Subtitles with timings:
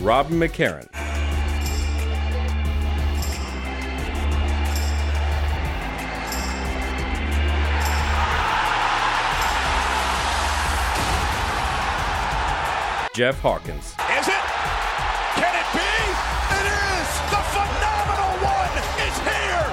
[0.00, 0.86] Rob McCarran.
[13.14, 13.86] Jeff Hawkins.
[13.86, 14.44] Is it?
[15.36, 15.80] Can it be?
[16.50, 17.08] It is!
[17.30, 19.68] The phenomenal one is here!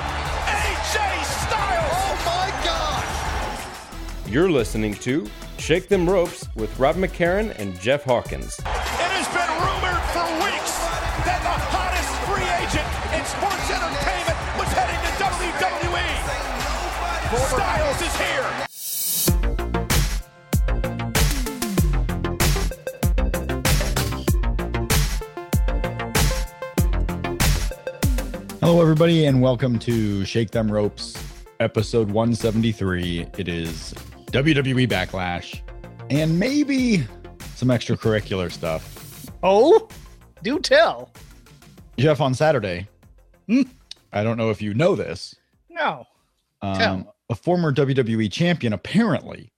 [0.48, 1.92] AJ Styles!
[1.92, 4.32] Oh my God!
[4.32, 8.58] You're listening to Shake Them Ropes with Rob McCarran and Jeff Hawkins.
[17.52, 18.68] Styles is here.
[28.62, 31.18] Hello, everybody, and welcome to Shake Them Ropes,
[31.60, 33.26] episode 173.
[33.38, 33.94] It is
[34.28, 35.62] WWE Backlash
[36.10, 37.04] and maybe
[37.56, 39.28] some extracurricular stuff.
[39.44, 39.88] Oh,
[40.44, 41.12] do tell.
[41.98, 42.88] Jeff, on Saturday,
[43.48, 43.64] Hmm.
[44.14, 45.36] I don't know if you know this,
[45.70, 46.06] No.
[46.62, 47.16] um, Tell.
[47.32, 49.52] A former WWE champion apparently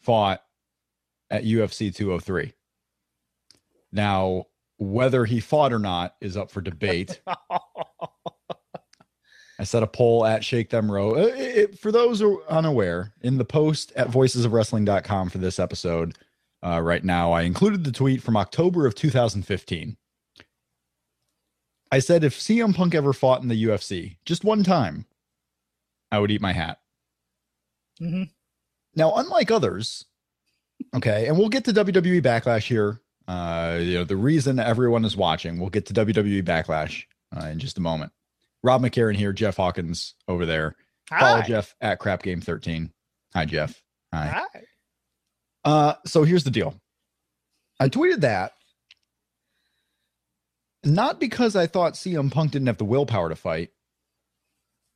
[0.00, 0.42] fought
[1.30, 2.52] at UFC 203.
[3.90, 4.46] Now,
[4.78, 7.20] whether he fought or not is up for debate.
[9.58, 11.14] I set a poll at Shake Them Row.
[11.16, 16.16] Uh, it- for those who are unaware, in the post at voicesofwrestling.com for this episode,
[16.64, 19.96] uh, right now, I included the tweet from October of 2015.
[21.90, 25.04] I said if CM Punk ever fought in the UFC just one time,
[26.12, 26.78] I would eat my hat.
[28.00, 28.30] Mhm.
[28.94, 30.04] Now, unlike others,
[30.94, 33.00] okay, and we'll get to WWE Backlash here.
[33.26, 37.04] Uh, you know, the reason everyone is watching, we'll get to WWE Backlash
[37.36, 38.12] uh, in just a moment.
[38.62, 40.76] Rob McCarran here, Jeff Hawkins over there.
[41.08, 41.46] Follow Hi.
[41.46, 42.92] Jeff at Crap Game 13.
[43.34, 43.82] Hi, Jeff.
[44.12, 44.26] Hi.
[44.54, 44.62] Hi.
[45.64, 46.74] Uh, so here's the deal.
[47.80, 48.52] I tweeted that
[50.84, 53.70] not because I thought CM Punk didn't have the willpower to fight.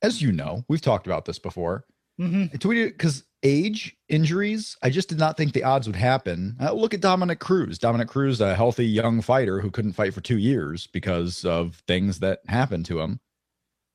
[0.01, 1.85] As you know, we've talked about this before.
[2.19, 2.53] Mhm.
[2.53, 6.55] I tweeted because age, injuries, I just did not think the odds would happen.
[6.59, 7.77] Uh, look at Dominick Cruz.
[7.77, 12.19] Dominick Cruz, a healthy young fighter who couldn't fight for two years because of things
[12.19, 13.19] that happened to him.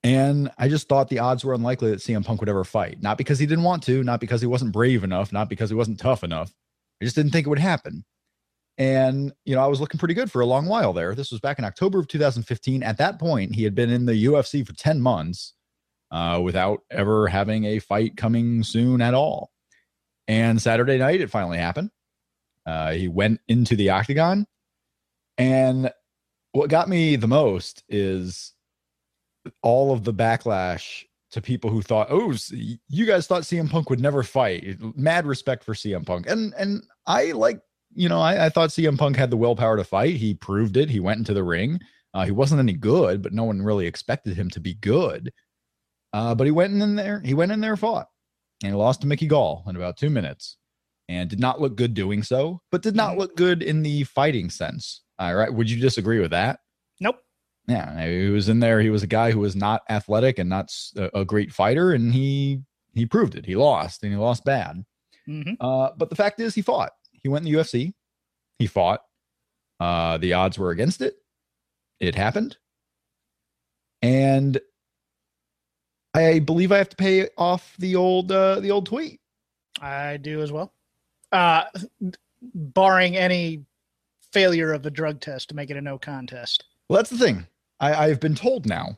[0.03, 3.01] And I just thought the odds were unlikely that CM Punk would ever fight.
[3.01, 5.75] Not because he didn't want to, not because he wasn't brave enough, not because he
[5.75, 6.53] wasn't tough enough.
[7.01, 8.03] I just didn't think it would happen.
[8.77, 11.15] And, you know, I was looking pretty good for a long while there.
[11.15, 12.83] This was back in October of 2015.
[12.83, 15.53] At that point, he had been in the UFC for 10 months
[16.13, 19.51] uh, without ever having a fight coming soon at all.
[20.27, 21.89] And Saturday night, it finally happened.
[22.65, 24.45] Uh, he went into the octagon.
[25.37, 25.91] And
[26.51, 28.53] what got me the most is
[29.63, 33.99] all of the backlash to people who thought, "Oh, you guys thought CM Punk would
[33.99, 37.59] never fight." Mad respect for CM Punk, and and I like,
[37.95, 40.15] you know, I, I thought CM Punk had the willpower to fight.
[40.15, 40.91] He proved it.
[40.91, 41.79] He went into the ring.
[42.13, 45.33] Uh, he wasn't any good, but no one really expected him to be good.
[46.13, 47.21] Uh, but he went in there.
[47.25, 48.07] He went in there, fought,
[48.63, 50.57] and he lost to Mickey Gall in about two minutes,
[51.09, 52.61] and did not look good doing so.
[52.71, 55.01] But did not look good in the fighting sense.
[55.19, 56.59] All right, would you disagree with that?
[56.99, 57.17] Nope.
[57.67, 58.79] Yeah, he was in there.
[58.81, 62.61] He was a guy who was not athletic and not a great fighter, and he
[62.93, 63.45] he proved it.
[63.45, 64.83] He lost, and he lost bad.
[65.27, 65.55] Mhm.
[65.59, 66.91] Uh, but the fact is, he fought.
[67.23, 67.93] He went in the UFC.
[68.59, 69.01] He fought.
[69.79, 71.15] Uh, the odds were against it.
[71.99, 72.57] It happened,
[74.01, 74.59] and
[76.13, 79.19] I believe I have to pay off the old uh, the old tweet.
[79.81, 80.73] I do as well.
[81.31, 81.63] Uh,
[82.53, 83.63] barring any
[84.31, 86.65] failure of the drug test to make it a no contest.
[86.89, 87.47] Well, that's the thing.
[87.79, 88.97] I, I've been told now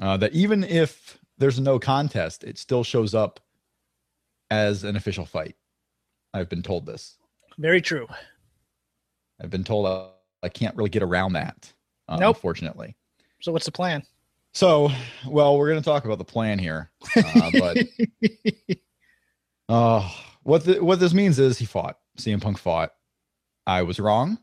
[0.00, 3.40] uh, that even if there's a no contest, it still shows up
[4.50, 5.56] as an official fight.
[6.32, 7.16] I've been told this.
[7.58, 8.06] Very true.
[9.40, 10.08] I've been told uh,
[10.42, 11.72] I can't really get around that,
[12.08, 12.36] uh, Nope.
[12.36, 12.94] unfortunately.
[13.40, 14.02] So what's the plan?
[14.56, 14.90] So,
[15.26, 17.76] well, we're going to talk about the plan here, uh, but
[19.68, 20.10] uh,
[20.44, 21.98] what the, what this means is he fought.
[22.16, 22.94] CM Punk fought.
[23.66, 24.38] I was wrong.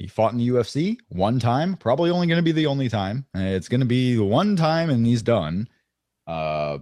[0.00, 3.24] He fought in the UFC one time, probably only going to be the only time.
[3.34, 5.68] It's going to be the one time, and he's done.
[6.26, 6.78] Uh,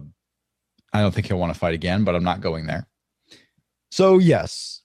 [0.91, 2.87] I don't think he'll want to fight again, but I'm not going there.
[3.91, 4.81] So yes,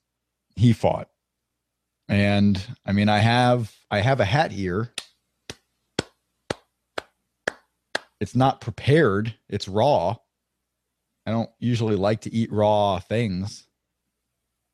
[0.54, 1.08] he fought.
[2.10, 4.92] And I mean, I have I have a hat here.
[8.20, 9.34] It's not prepared.
[9.48, 10.16] It's raw.
[11.26, 13.66] I don't usually like to eat raw things.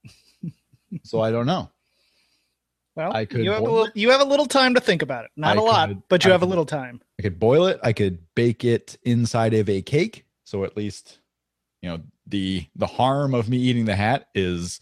[1.02, 1.70] so I don't know.
[2.94, 5.24] Well, I could you have a little, you have a little time to think about
[5.24, 5.30] it.
[5.34, 7.00] Not I a lot, could- but you I have a little time.
[7.18, 7.80] I could boil it.
[7.82, 10.26] I could bake it inside of a cake.
[10.44, 11.18] So at least,
[11.80, 14.80] you know, the the harm of me eating the hat is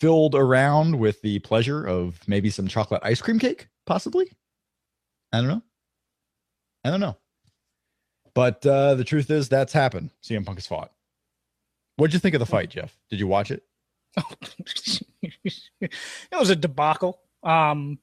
[0.00, 4.30] filled around with the pleasure of maybe some chocolate ice cream cake, possibly.
[5.32, 5.62] I don't know.
[6.84, 7.16] I don't know.
[8.36, 10.10] But uh, the truth is, that's happened.
[10.22, 10.92] CM Punk has fought.
[11.96, 12.94] What'd you think of the fight, Jeff?
[13.08, 13.62] Did you watch it?
[15.80, 15.90] it
[16.30, 17.18] was a debacle.
[17.42, 17.98] Um,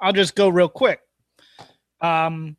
[0.00, 1.00] I'll just go real quick.
[2.00, 2.56] Um,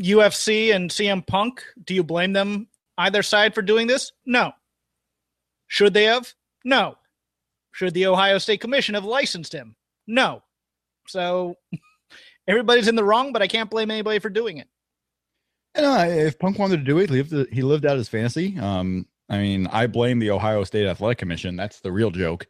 [0.00, 4.12] UFC and CM Punk, do you blame them either side for doing this?
[4.24, 4.52] No.
[5.66, 6.32] Should they have?
[6.64, 6.96] No.
[7.72, 9.76] Should the Ohio State Commission have licensed him?
[10.06, 10.42] No.
[11.06, 11.58] So
[12.48, 14.68] everybody's in the wrong, but I can't blame anybody for doing it.
[15.74, 18.58] And uh, if Punk wanted to do it, he lived, he lived out his fantasy.
[18.58, 21.56] Um, I mean, I blame the Ohio State Athletic Commission.
[21.56, 22.46] That's the real joke,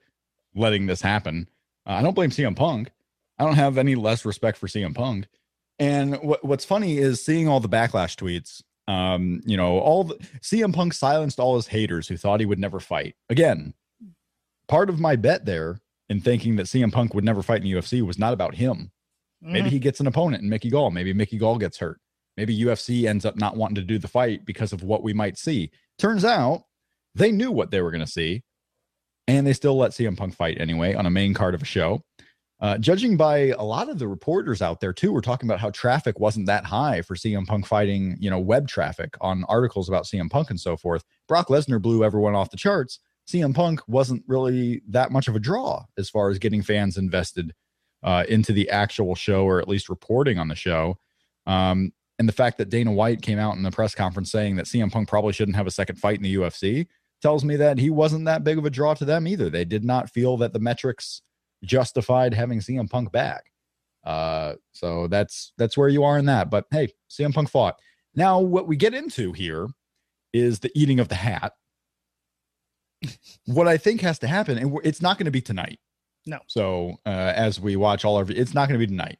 [0.54, 1.48] letting this happen.
[1.86, 2.90] Uh, I don't blame CM Punk.
[3.38, 5.26] I don't have any less respect for CM Punk.
[5.78, 8.62] And what, what's funny is seeing all the backlash tweets.
[8.92, 12.58] Um, you know, all the CM Punk silenced all his haters who thought he would
[12.58, 13.16] never fight.
[13.28, 13.74] Again,
[14.66, 17.72] part of my bet there in thinking that CM Punk would never fight in the
[17.72, 18.90] UFC was not about him.
[19.42, 19.72] Maybe Mhm.
[19.72, 20.90] he gets an opponent in Mickey Gall.
[20.90, 22.00] Maybe Mickey Gall gets hurt.
[22.38, 25.36] Maybe UFC ends up not wanting to do the fight because of what we might
[25.36, 25.72] see.
[25.98, 26.62] Turns out
[27.16, 28.44] they knew what they were going to see,
[29.26, 32.00] and they still let CM Punk fight anyway on a main card of a show.
[32.60, 35.70] Uh, judging by a lot of the reporters out there too, we're talking about how
[35.70, 40.04] traffic wasn't that high for CM Punk fighting, you know, web traffic on articles about
[40.04, 41.02] CM Punk and so forth.
[41.26, 43.00] Brock Lesnar blew everyone off the charts.
[43.28, 47.52] CM Punk wasn't really that much of a draw as far as getting fans invested
[48.04, 50.96] uh, into the actual show or at least reporting on the show.
[51.48, 54.66] Um, and the fact that Dana White came out in the press conference saying that
[54.66, 56.86] CM Punk probably shouldn't have a second fight in the UFC
[57.20, 59.50] tells me that he wasn't that big of a draw to them either.
[59.50, 61.22] They did not feel that the metrics
[61.64, 63.50] justified having CM Punk back.
[64.04, 66.50] Uh, so that's that's where you are in that.
[66.50, 67.78] But hey, CM Punk fought.
[68.14, 69.68] Now, what we get into here
[70.32, 71.52] is the eating of the hat.
[73.46, 75.78] what I think has to happen, and it's not going to be tonight.
[76.26, 76.38] No.
[76.46, 79.18] So uh, as we watch all our, it's not going to be tonight.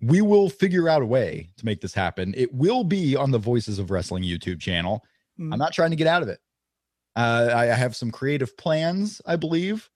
[0.00, 2.34] We will figure out a way to make this happen.
[2.36, 5.04] It will be on the Voices of Wrestling YouTube channel.
[5.40, 5.52] Mhm.
[5.52, 6.40] I'm not trying to get out of it.
[7.16, 9.90] Uh, I, I have some creative plans, I believe,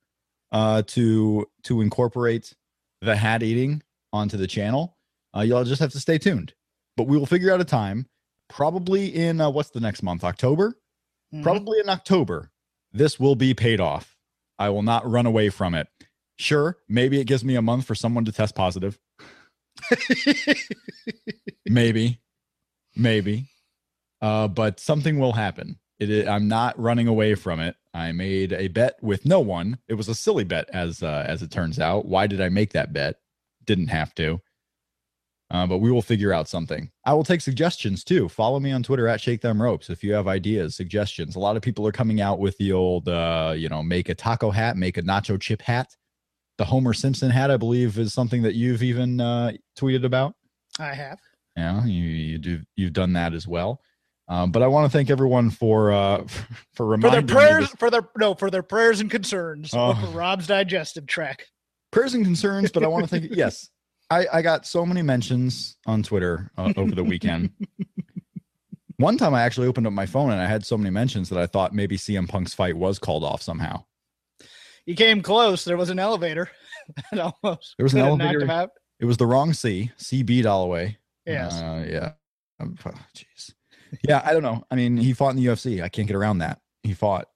[0.50, 2.52] uh, to to incorporate
[3.00, 3.82] the hat eating
[4.12, 4.96] onto the channel.
[5.37, 6.52] Uh, you'll just have to stay tuned,
[6.96, 8.06] but we will figure out a time.
[8.48, 10.25] Probably in uh, what's the next month?
[10.25, 10.76] October.
[11.32, 11.43] Mhm.
[11.43, 12.50] Probably in October.
[12.93, 14.16] This will be paid off.
[14.58, 15.88] I will not run away from it.
[16.38, 18.98] Sure, maybe it gives me a month for someone to test positive.
[21.66, 22.20] maybe,
[22.96, 23.46] maybe.
[24.20, 25.78] Uh, but something will happen.
[25.98, 27.76] It I'm not running away from it.
[27.94, 29.78] I made a bet with no one.
[29.88, 32.06] It was a silly bet, as uh, as it turns out.
[32.06, 33.16] Why did I make that bet?
[33.64, 34.40] Didn't have to.
[35.50, 36.90] Uh, but we will figure out something.
[37.04, 38.30] I will take suggestions too.
[38.30, 41.36] Follow me on Twitter at Shake Them Ropes if you have ideas, suggestions.
[41.36, 44.14] A lot of people are coming out with the old, uh, you know, make a
[44.14, 45.94] taco hat, make a nacho chip hat.
[46.62, 50.36] The Homer Simpson hat, I believe, is something that you've even uh, tweeted about.
[50.79, 51.19] I have.
[51.56, 52.60] Yeah, you, you do.
[52.77, 53.81] You've done that as well.
[54.29, 57.69] Um, but I want to thank everyone for uh, for For reminding their me prayers,
[57.81, 59.94] for their no, for their prayers and concerns Oh.
[59.94, 61.46] for Rob's digestive track.
[61.91, 62.70] prayers and concerns.
[62.70, 63.69] But I want to thank yes,
[64.08, 67.51] I I got so many mentions on Twitter uh, over the weekend.
[68.98, 71.41] One time, I actually opened up my phone and I had so many mentions that
[71.41, 73.82] I thought maybe CM Punk's fight was called off somehow.
[74.86, 75.65] You came close.
[75.65, 76.51] There was an elevator.
[77.12, 78.70] that almost There was an could have knocked elevator.
[79.01, 79.91] It was the wrong C.
[79.98, 80.96] CB Dollaway.
[81.27, 81.55] Yes.
[81.55, 82.12] Uh, yeah.
[82.60, 83.53] Um, oh, Jeez.
[84.08, 84.65] yeah, I don't know.
[84.70, 85.82] I mean, he fought in the UFC.
[85.82, 86.60] I can't get around that.
[86.82, 87.29] He fought.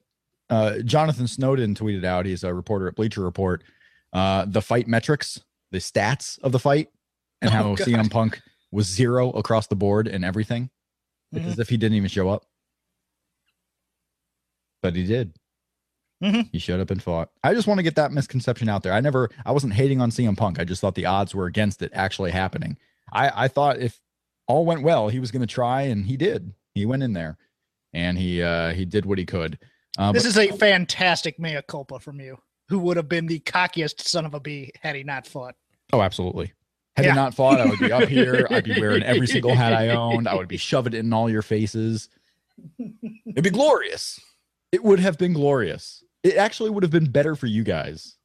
[0.48, 2.24] Uh, Jonathan Snowden tweeted out.
[2.26, 3.64] He's a reporter at Bleacher Report.
[4.12, 5.40] Uh, the fight metrics,
[5.72, 6.88] the stats of the fight,
[7.42, 7.86] and how Oh, God.
[7.86, 10.70] CM Punk was zero across the board and everything.
[11.32, 11.48] It's Mhm.
[11.48, 12.44] as if he didn't even show up.
[14.82, 15.36] But he did.
[16.22, 16.48] Mhm.
[16.50, 17.30] He showed up and fought.
[17.44, 18.92] I just want to get that misconception out there.
[18.94, 20.58] I never, I wasn't hating on CM Punk.
[20.58, 22.78] I just thought the odds were against it actually happening.
[23.12, 24.00] I, I thought if
[24.48, 26.54] all went well, he was going to try, and he did.
[26.74, 27.36] He went in there,
[27.92, 29.58] and he, uh, he did what he could.
[29.98, 33.40] Uh, This but- is a fantastic mea culpa from you, who would have been the
[33.40, 35.54] cockiest son of a bee had he not fought.
[35.92, 36.52] oh, absolutely.
[36.96, 37.10] Had Yeah.
[37.12, 38.46] he not fought, I would be up here.
[38.50, 40.26] I'd be wearing every single hat I owned.
[40.26, 42.08] I would be shoving it in all your faces.
[42.78, 44.18] It'd be glorious.
[44.72, 46.02] It would have been glorious.
[46.26, 48.16] It actually would have been better for you guys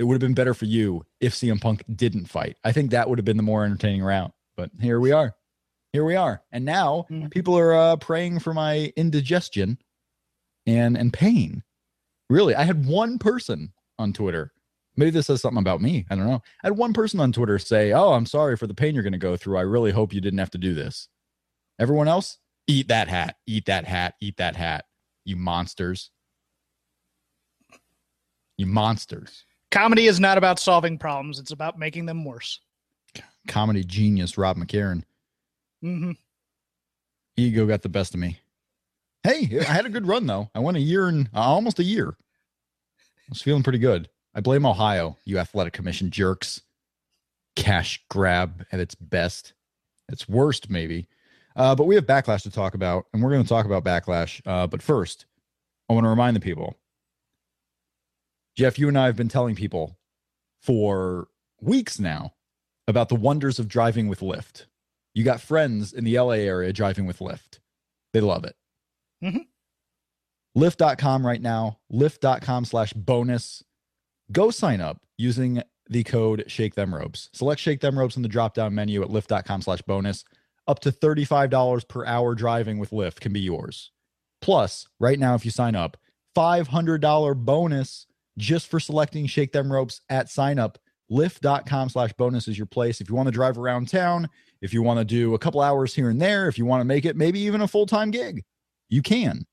[0.00, 2.56] it would have been better for you if CM Punk didn't fight.
[2.64, 4.32] I think that would have been the more entertaining route.
[4.56, 5.34] But here we are.
[5.92, 6.42] Here we are.
[6.52, 7.30] And now Mm.
[7.30, 9.76] people are uh, praying for my indigestion
[10.66, 11.62] and and pain.
[12.30, 14.52] Really, I had one person on Twitter.
[14.96, 16.06] Maybe this says something about me.
[16.08, 16.40] I don't know.
[16.64, 19.12] I had one person on Twitter say, "Oh, I'm sorry for the pain you're going
[19.12, 19.58] to go through.
[19.58, 21.08] I really hope you didn't have to do this."
[21.78, 23.36] Everyone else, eat that hat.
[23.46, 24.14] Eat that hat.
[24.22, 24.86] Eat that hat.
[25.26, 26.10] You monsters.
[28.60, 29.46] You monsters.
[29.70, 32.60] Comedy is not about solving problems; it's about making them worse.
[33.48, 35.02] Comedy genius Rob McCarran.
[35.80, 36.12] hmm
[37.38, 38.38] Ego got the best of me.
[39.22, 40.50] Hey, I had a good run though.
[40.54, 42.08] I went a year and uh, almost a year.
[42.18, 44.10] I was feeling pretty good.
[44.34, 46.60] I blame Ohio, you athletic commission jerks.
[47.56, 49.54] Cash grab at its best.
[50.10, 51.08] Its worst, maybe.
[51.56, 54.42] Uh, but we have backlash to talk about, and we're going to talk about backlash.
[54.44, 55.24] Uh, but first,
[55.88, 56.76] I want to remind the people.
[58.56, 59.98] Jeff, you and I have been telling people
[60.60, 61.28] for
[61.60, 62.34] weeks now
[62.88, 64.66] about the wonders of driving with Lyft.
[65.14, 67.58] You got friends in the LA area driving with Lyft.
[68.12, 68.56] They love it.
[69.22, 69.46] Mhm.
[70.56, 73.62] Lyft.com right now, Lyft.com slash bonus.
[74.32, 77.28] Go sign up using the code Shake Them Ropes.
[77.32, 80.24] Select Shake Them Ropes in the drop down menu at Lyft.com slash bonus.
[80.66, 83.90] Up to $35 per hour driving with Lyft can be yours.
[84.40, 85.96] Plus, right now, if you sign up,
[86.36, 88.06] $500 bonus
[88.38, 90.78] just for selecting Shake Them Ropes at sign up.
[91.10, 93.00] Lyft.com slash bonus is your place.
[93.00, 94.28] If you want to drive around town,
[94.62, 96.84] if you want to do a couple hours here and there, if you want to
[96.84, 98.44] make it maybe even a full time gig,
[98.88, 99.44] you can.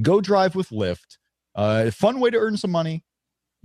[0.00, 1.18] Go drive with Lyft.
[1.54, 3.04] Uh, fun way to earn some money.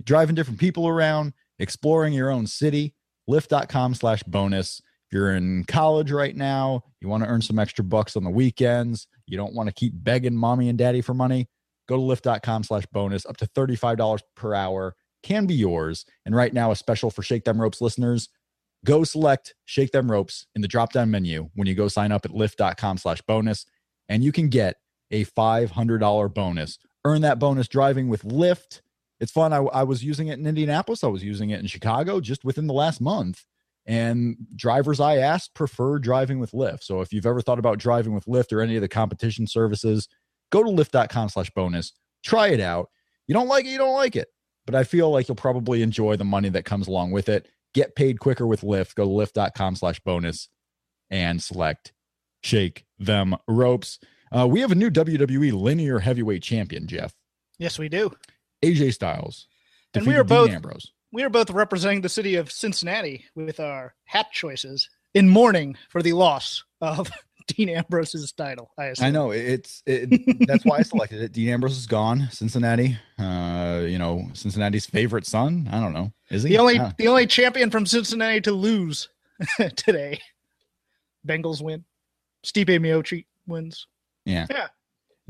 [0.04, 2.94] Driving different people around, exploring your own city.
[3.28, 4.80] Lyft.com slash bonus.
[5.08, 8.30] If you're in college right now, you want to earn some extra bucks on the
[8.30, 11.48] weekends, you don't want to keep begging mommy and daddy for money,
[11.88, 13.26] go to Lyft.com slash bonus.
[13.26, 16.04] Up to $35 per hour can be yours.
[16.24, 18.28] And right now, a special for Shake Them Ropes listeners
[18.84, 22.24] go select Shake Them Ropes in the drop down menu when you go sign up
[22.24, 23.66] at Lyft.com slash bonus,
[24.08, 24.76] and you can get
[25.10, 26.78] a $500 bonus.
[27.04, 28.82] Earn that bonus driving with Lyft.
[29.20, 29.52] It's fun.
[29.52, 31.02] I, I was using it in Indianapolis.
[31.02, 33.44] I was using it in Chicago just within the last month.
[33.86, 36.82] And drivers I asked prefer driving with Lyft.
[36.82, 40.08] So if you've ever thought about driving with Lyft or any of the competition services,
[40.50, 41.92] go to lyft.com slash bonus.
[42.24, 42.88] Try it out.
[43.26, 44.28] You don't like it, you don't like it.
[44.66, 47.48] But I feel like you'll probably enjoy the money that comes along with it.
[47.74, 48.94] Get paid quicker with Lyft.
[48.94, 50.48] Go to lyft.com slash bonus
[51.10, 51.92] and select
[52.42, 53.98] Shake Them Ropes.
[54.30, 57.14] Uh, we have a new WWE linear heavyweight champion, Jeff.
[57.58, 58.10] Yes, we do.
[58.62, 59.46] AJ Styles.
[59.94, 60.92] And we are Dean both- Ambrose.
[61.10, 66.02] We are both representing the city of Cincinnati with our hat choices in mourning for
[66.02, 67.10] the loss of
[67.48, 68.70] Dean Ambrose's title.
[68.78, 68.92] I.
[69.00, 70.08] I know it's it,
[70.46, 71.32] that's why I selected it.
[71.32, 72.28] Dean Ambrose is gone.
[72.30, 75.68] Cincinnati, uh, you know, Cincinnati's favorite son.
[75.72, 76.12] I don't know.
[76.30, 76.92] Is he the only Ah.
[76.98, 79.08] the only champion from Cincinnati to lose
[79.76, 80.20] today.
[81.26, 81.84] Bengals win.
[82.44, 83.86] Stipe Miocic wins.
[84.24, 84.46] Yeah.
[84.50, 84.68] Yeah.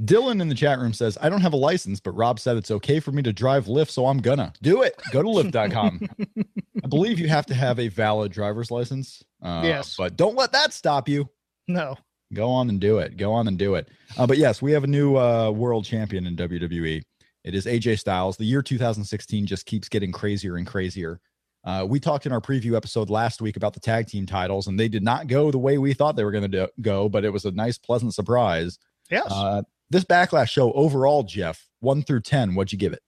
[0.01, 2.71] Dylan in the chat room says, I don't have a license, but Rob said it's
[2.71, 4.95] okay for me to drive Lyft, so I'm gonna do it.
[5.11, 6.01] Go to Lyft.com.
[6.85, 9.25] I believe you have to have a valid driver's license.
[9.43, 9.97] Uh, Yes.
[9.99, 11.29] But don't let that stop you.
[11.67, 11.97] No.
[12.35, 13.17] Go on and do it.
[13.17, 13.89] Go on and do it.
[14.17, 17.03] Uh, but yes, we have a new uh, world champion in WWE.
[17.45, 18.37] It is AJ Styles.
[18.37, 21.21] The year 2016 just keeps getting crazier and crazier.
[21.65, 24.79] Uh, we talked in our preview episode last week about the tag team titles, and
[24.79, 27.31] they did not go the way we thought they were going to go, but it
[27.31, 28.79] was a nice, pleasant surprise.
[29.11, 29.27] Yes.
[29.31, 33.03] Uh, this backlash show overall, Jeff, one through ten, what'd you give it?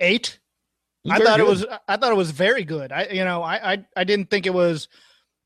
[0.00, 0.38] Eight.
[1.04, 2.92] It I thought it was I thought it was very good.
[2.92, 4.88] I you know I I, I didn't think it was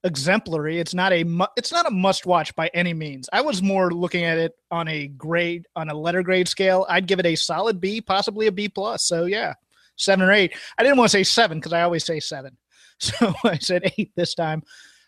[0.05, 0.79] exemplary.
[0.79, 3.29] It's not a mu- it's not a must watch by any means.
[3.33, 6.87] I was more looking at it on a grade on a letter grade scale.
[6.89, 9.05] I'd give it a solid B, possibly a B plus.
[9.05, 9.55] So yeah,
[9.97, 10.57] seven or eight.
[10.79, 12.57] I didn't want to say seven because I always say seven,
[12.99, 14.63] so I said eight this time.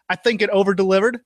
[0.08, 1.20] I think it over delivered.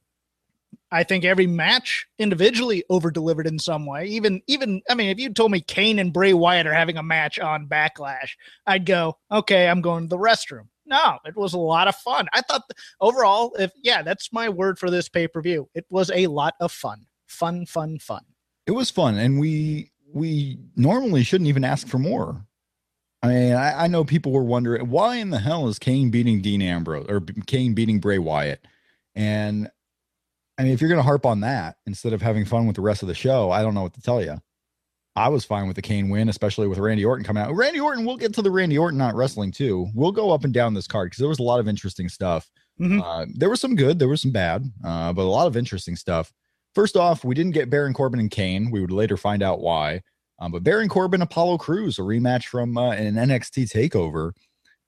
[0.90, 4.06] I think every match individually over delivered in some way.
[4.06, 7.02] Even even I mean, if you told me Kane and Bray Wyatt are having a
[7.02, 8.30] match on Backlash,
[8.66, 10.68] I'd go, okay, I'm going to the restroom.
[10.86, 12.26] No, it was a lot of fun.
[12.32, 12.62] I thought
[13.00, 15.68] overall, if yeah, that's my word for this pay per view.
[15.74, 18.22] It was a lot of fun, fun, fun, fun.
[18.66, 22.44] it was fun and we we normally shouldn't even ask for more
[23.22, 26.40] i mean I, I know people were wondering why in the hell is kane beating
[26.42, 28.64] dean ambrose or kane beating bray wyatt
[29.14, 29.70] and
[30.58, 32.82] i mean if you're going to harp on that instead of having fun with the
[32.82, 34.40] rest of the show i don't know what to tell you
[35.16, 38.04] i was fine with the kane win especially with randy orton coming out randy orton
[38.04, 40.86] we'll get to the randy orton not wrestling too we'll go up and down this
[40.86, 43.02] card because there was a lot of interesting stuff Mhm.
[43.02, 45.96] uh, there was some good, there was some bad, uh, but a lot of interesting
[45.96, 46.30] stuff.
[46.74, 48.70] First off, we didn't get Baron Corbin and Kane.
[48.70, 50.02] We would later find out why.
[50.38, 54.32] Um, but Baron Corbin, Apollo Crews, a rematch from uh, an NXT takeover.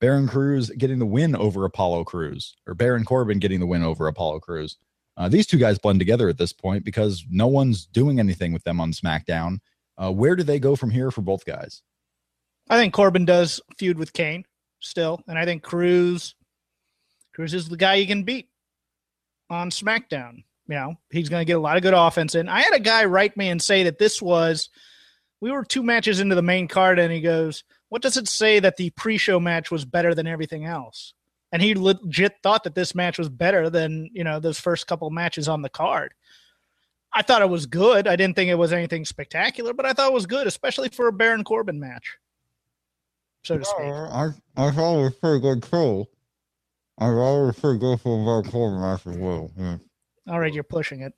[0.03, 4.07] Baron Cruz getting the win over Apollo Crews, or Baron Corbin getting the win over
[4.07, 4.77] Apollo Crews.
[5.17, 8.65] Uh, these two guys blend together at this point because no one's doing anything with
[8.65, 9.61] them on SmackDown.
[10.01, 11.83] Uh, where do they go from here for both guys?
[12.71, 14.45] I think Corbin does feud with Kane
[14.81, 16.35] still, and I think Crews
[17.35, 18.49] Crews is the guy you can beat
[19.51, 20.45] on SmackDown.
[20.67, 22.49] You know, he's going to get a lot of good offense in.
[22.49, 24.69] I had a guy write me and say that this was
[25.41, 28.61] we were two matches into the main card, and he goes, "What does it say
[28.61, 31.15] that the pre-show match was better than everything else?"
[31.51, 35.09] And he legit thought that this match was better than you know those first couple
[35.11, 36.13] matches on the card.
[37.19, 38.07] I thought it was good.
[38.07, 41.09] I didn't think it was anything spectacular, but I thought it was good, especially for
[41.09, 42.17] a Baron Corbin match,
[43.43, 43.81] so to speak.
[43.81, 46.07] I, I thought it was pretty good too.
[46.97, 49.51] I thought it was pretty good for a Baron Corbin match as well.
[49.59, 49.79] Yeah.
[50.29, 51.13] All right, you're pushing it.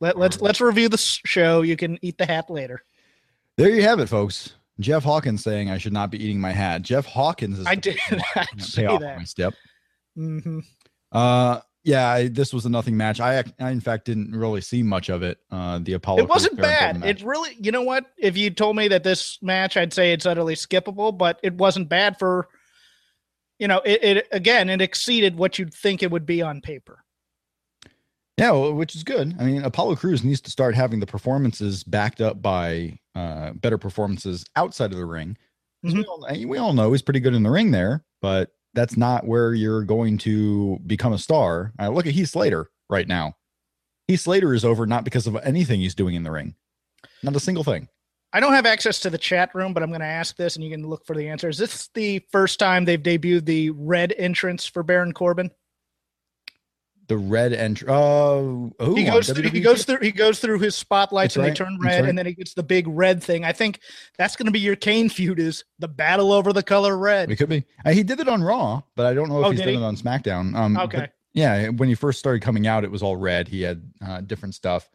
[0.00, 1.62] Let, let's let's review the show.
[1.62, 2.84] You can eat the hat later.
[3.56, 4.54] There you have it, folks.
[4.78, 6.82] Jeff Hawkins saying I should not be eating my hat.
[6.82, 7.98] Jeff Hawkins is I did
[8.36, 9.18] not say pay off that.
[9.18, 9.54] my step.
[10.14, 10.60] hmm
[11.10, 13.20] Uh, yeah, I, this was a nothing match.
[13.20, 15.38] I, I in fact didn't really see much of it.
[15.50, 16.20] Uh, the Apollo.
[16.22, 17.04] It wasn't bad.
[17.04, 18.06] It really, you know what?
[18.16, 21.88] If you told me that this match, I'd say it's utterly skippable, but it wasn't
[21.88, 22.48] bad for,
[23.58, 27.04] you know, it, it again, it exceeded what you'd think it would be on paper.
[28.38, 29.36] Yeah, well, which is good.
[29.38, 33.76] I mean, Apollo Crews needs to start having the performances backed up by uh, better
[33.76, 35.36] performances outside of the ring.
[35.84, 38.96] 'Cause We, all, we all know he's pretty good in the ring there, but that's
[38.96, 41.72] not where you're going to become a star.
[41.78, 43.36] Uh, look at Heath Slater right now.
[44.08, 46.54] Heath Slater is over not because of anything he's doing in the ring,
[47.22, 47.88] not a single thing.
[48.34, 50.64] I don't have access to the chat room, but I'm going to ask this, and
[50.64, 51.50] you can look for the answer.
[51.50, 55.50] Is this the first time they've debuted the red entrance for Baron Corbin?
[57.08, 57.88] The red entry.
[57.90, 61.50] Oh, he goes through, he goes through he goes through his spotlights That's and right.
[61.50, 62.08] they turn red right.
[62.08, 63.44] and then he gets the big red thing.
[63.44, 63.80] I think
[64.16, 67.30] that's going to be your Kane feud is the battle over the color red.
[67.30, 67.64] It could be.
[67.84, 69.74] Uh, he did it on Raw, but I don't know if Oh, he's done he?
[69.74, 70.54] it on SmackDown.
[70.56, 71.08] Um, Okay.
[71.34, 73.48] yeah, when he first started coming out, it was all red.
[73.48, 74.88] He had uh, different stuff.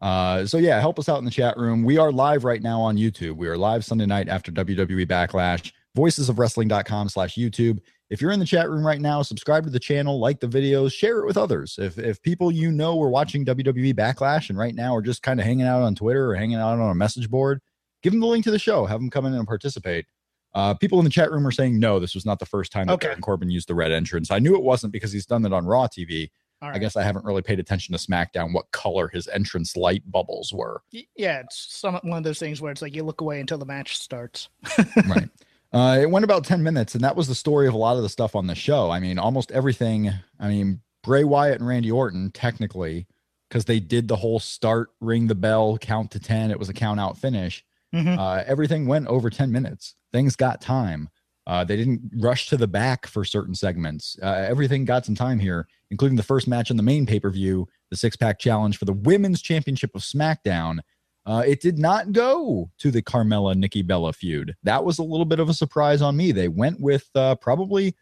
[0.00, 1.82] Uh, so yeah, help us out in the chat room.
[1.82, 3.34] We are live right now on YouTube.
[3.36, 5.72] We are live Sunday night after WWE Backlash.
[5.96, 7.80] Voicesofwrestling.com slash YouTube.
[8.10, 10.92] If you're in the chat room right now, subscribe to the channel, like the videos,
[10.92, 11.78] share it with others.
[11.78, 15.38] If if people you know are watching WWE Backlash and right now are just kind
[15.38, 17.60] of hanging out on Twitter or hanging out on a message board,
[18.02, 18.86] give them the link to the show.
[18.86, 20.06] Have them come in and participate.
[20.54, 22.86] Uh, people in the chat room are saying no, this was not the first time
[22.86, 23.08] that Okay.
[23.08, 24.30] Baron Corbin used the red entrance.
[24.30, 26.30] I knew it wasn't because he's done it on Raw TV.
[26.60, 30.02] All I guess I haven't really paid attention to SmackDown what color his entrance light
[30.10, 30.82] bubbles were.
[30.90, 33.66] Yeah, it's some one of those things where it's like you look away until the
[33.66, 34.48] match starts.
[35.06, 35.28] right.
[35.72, 38.02] Uh, it went about 10 minutes, and that was the story of a lot of
[38.02, 38.90] the stuff on the show.
[38.90, 40.10] I mean, almost everything.
[40.40, 43.06] I mean, Bray Wyatt and Randy Orton, technically,
[43.48, 46.50] because they did the whole start, ring the bell, count to 10.
[46.50, 47.64] It was a count out finish.
[47.94, 48.18] Mhm.
[48.18, 49.94] Uh, everything went over 10 minutes.
[50.12, 51.08] Things got time.
[51.46, 54.18] Uh, they didn't rush to the back for certain segments.
[54.22, 57.30] Uh, everything got some time here, including the first match in the main pay per
[57.30, 60.80] view, the six pack challenge for the women's championship of SmackDown.
[61.28, 64.56] Uh, it did not go to the Carmella Nikki Bella feud.
[64.62, 66.32] That was a little bit of a surprise on me.
[66.32, 67.94] They went with uh, probably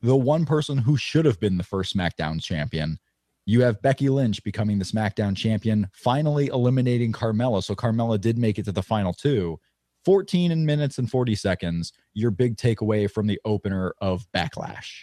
[0.00, 2.98] the one person who should have been the first SmackDown champion.
[3.44, 7.62] You have Becky Lynch becoming the SmackDown champion, finally eliminating Carmella.
[7.62, 9.60] So Carmella did make it to the final two.
[10.06, 11.92] 14 in minutes and 40 seconds.
[12.14, 15.02] Your big takeaway from the opener of Backlash.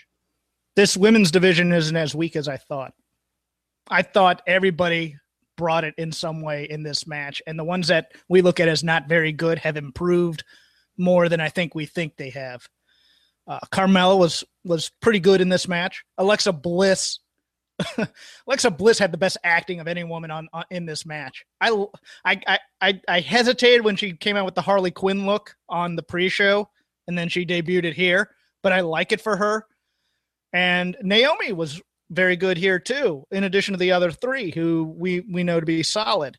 [0.75, 2.95] This women's division isn't as weak as I thought.
[3.87, 5.17] I thought everybody
[5.61, 8.67] brought it in some way in this match, and the ones that we look at
[8.67, 10.43] as not very good have improved
[10.97, 12.67] more than I think we think they have.
[13.45, 16.03] Uh, Carmella was was pretty good in this match.
[16.17, 17.19] Alexa Bliss,
[18.47, 21.45] Alexa Bliss had the best acting of any woman on, on in this match.
[21.61, 21.69] I,
[22.25, 25.95] I I I I hesitated when she came out with the Harley Quinn look on
[25.95, 26.69] the pre-show,
[27.07, 28.31] and then she debuted it here.
[28.63, 29.67] But I like it for her.
[30.53, 31.79] And Naomi was
[32.11, 35.65] very good here too, in addition to the other three who we we know to
[35.65, 36.37] be solid.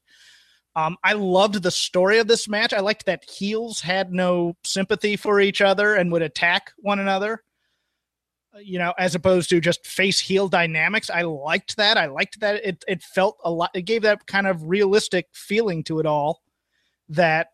[0.74, 2.72] Um, I loved the story of this match.
[2.72, 7.42] I liked that heels had no sympathy for each other and would attack one another.
[8.62, 11.08] You know, as opposed to just face heel dynamics.
[11.08, 11.96] I liked that.
[11.96, 13.70] I liked that it it felt a lot.
[13.74, 16.42] It gave that kind of realistic feeling to it all.
[17.08, 17.48] That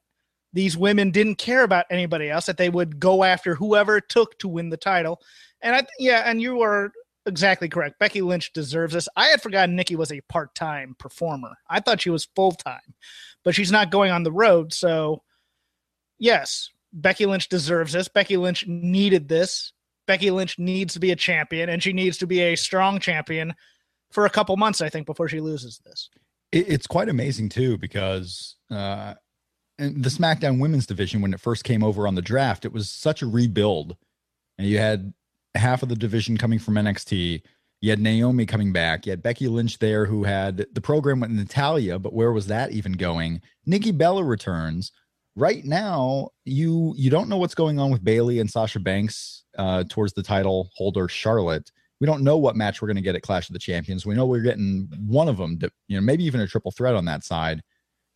[0.53, 2.47] these women didn't care about anybody else.
[2.47, 5.21] That they would go after whoever it took to win the title.
[5.61, 6.93] And I, yeah, and you are
[7.29, 7.99] exactly correct.
[7.99, 9.09] Becky Lynch deserves this.
[9.17, 11.53] I had forgotten Nikki was a part time performer.
[11.69, 12.95] I thought she was full time,
[13.45, 14.73] but she's not going on the road.
[14.73, 15.23] So,
[16.19, 18.09] yes, Becky Lynch deserves this.
[18.09, 19.73] Becky Lynch needed this.
[20.07, 23.55] Becky Lynch needs to be a champion, and she needs to be a strong champion
[24.11, 26.09] for a couple months, I think, before she loses this.
[26.51, 29.15] It's quite amazing too because uh,
[29.77, 33.21] the SmackDown Women's division, when it first came over on the draft, it was such
[33.21, 33.99] a rebuild
[34.59, 35.15] and you had
[35.59, 37.43] half of the division coming from NXT.
[37.81, 39.07] You had Naomi coming back.
[39.07, 42.73] You had Becky Lynch there, who had the program with Natalya, but where was that
[42.73, 43.41] even going?
[43.67, 44.91] Nikki Bella returns.
[45.37, 49.85] Right now, you you don't know what's going on with Bayley and Sasha Banks uh,
[49.89, 51.71] towards the title holder Charlotte.
[52.01, 54.05] We don't know what match we're going to get at Clash of the Champions.
[54.05, 56.95] We know we're getting one of them, to, you know, maybe even a triple threat
[56.95, 57.63] on that side.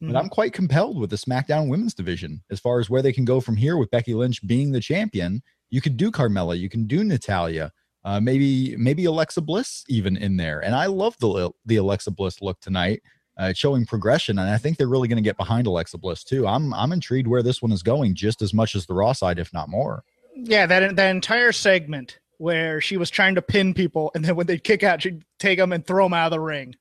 [0.02, 3.24] But I'm quite compelled with the SmackDown Women's Division as far as where they can
[3.24, 5.42] go from here with Becky Lynch being the champion.
[5.72, 7.72] You could do Carmella, you can do Natalya,
[8.04, 10.60] uh, maybe maybe Alexa Bliss even in there.
[10.60, 13.02] And I love the the Alexa Bliss look tonight,
[13.38, 16.46] uh, showing progression, and I think they're really going to get behind Alexa Bliss too.
[16.46, 19.38] I'm I'm intrigued where this one is going, just as much as the Raw side,
[19.38, 20.04] if not more.
[20.36, 24.46] Yeah, that that entire segment where she was trying to pin people, and then when
[24.46, 26.74] they'd kick out, she'd take them and throw them out of the ring.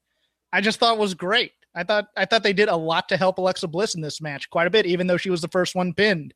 [0.51, 1.53] I just thought was great.
[1.73, 4.49] I thought I thought they did a lot to help Alexa Bliss in this match,
[4.49, 6.33] quite a bit, even though she was the first one pinned.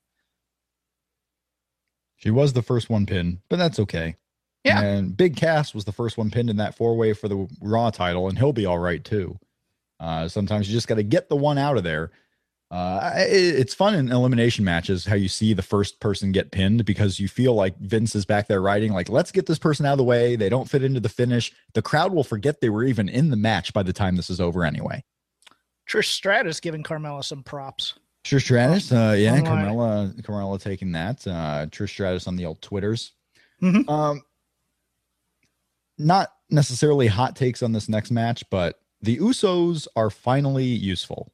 [2.17, 4.15] She was the first one pinned, but that's okay.
[4.63, 4.82] Yeah.
[4.82, 7.91] And Big Cass was the first one pinned in that four way for the Raw
[7.91, 9.38] title, and he'll be all right too.
[9.99, 12.12] Uh, sometimes you just got to get the one out of there.
[12.71, 16.84] Uh, it, it's fun in elimination matches how you see the first person get pinned
[16.84, 19.93] because you feel like Vince is back there writing, like, let's get this person out
[19.93, 20.36] of the way.
[20.36, 21.54] They don't fit into the finish.
[21.73, 24.41] The crowd will forget they were even in the match by the time this is
[24.41, 25.04] over anyway.
[25.88, 27.93] Trish Stratus giving Carmella some props.
[28.26, 29.46] Trish Stratus, uh, yeah, Online.
[29.46, 31.26] Carmella, Carmella taking that.
[31.28, 33.12] Uh, Trish Stratus on the old Twitters.
[33.62, 33.88] Mhm.
[33.88, 34.24] Um,
[36.00, 41.32] not necessarily hot takes on this next match, but the Usos are finally useful.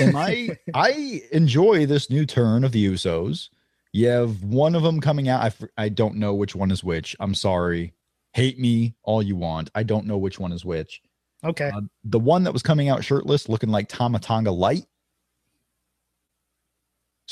[0.00, 3.50] And I I enjoy this new turn of the Usos.
[3.92, 5.42] You have one of them coming out.
[5.42, 7.14] I, I don't know which one is which.
[7.20, 7.92] I'm sorry.
[8.32, 9.70] Hate me all you want.
[9.74, 11.02] I don't know which one is which.
[11.44, 11.70] Okay.
[11.74, 14.86] Uh, the one that was coming out shirtless, looking like Tama Tonga Light,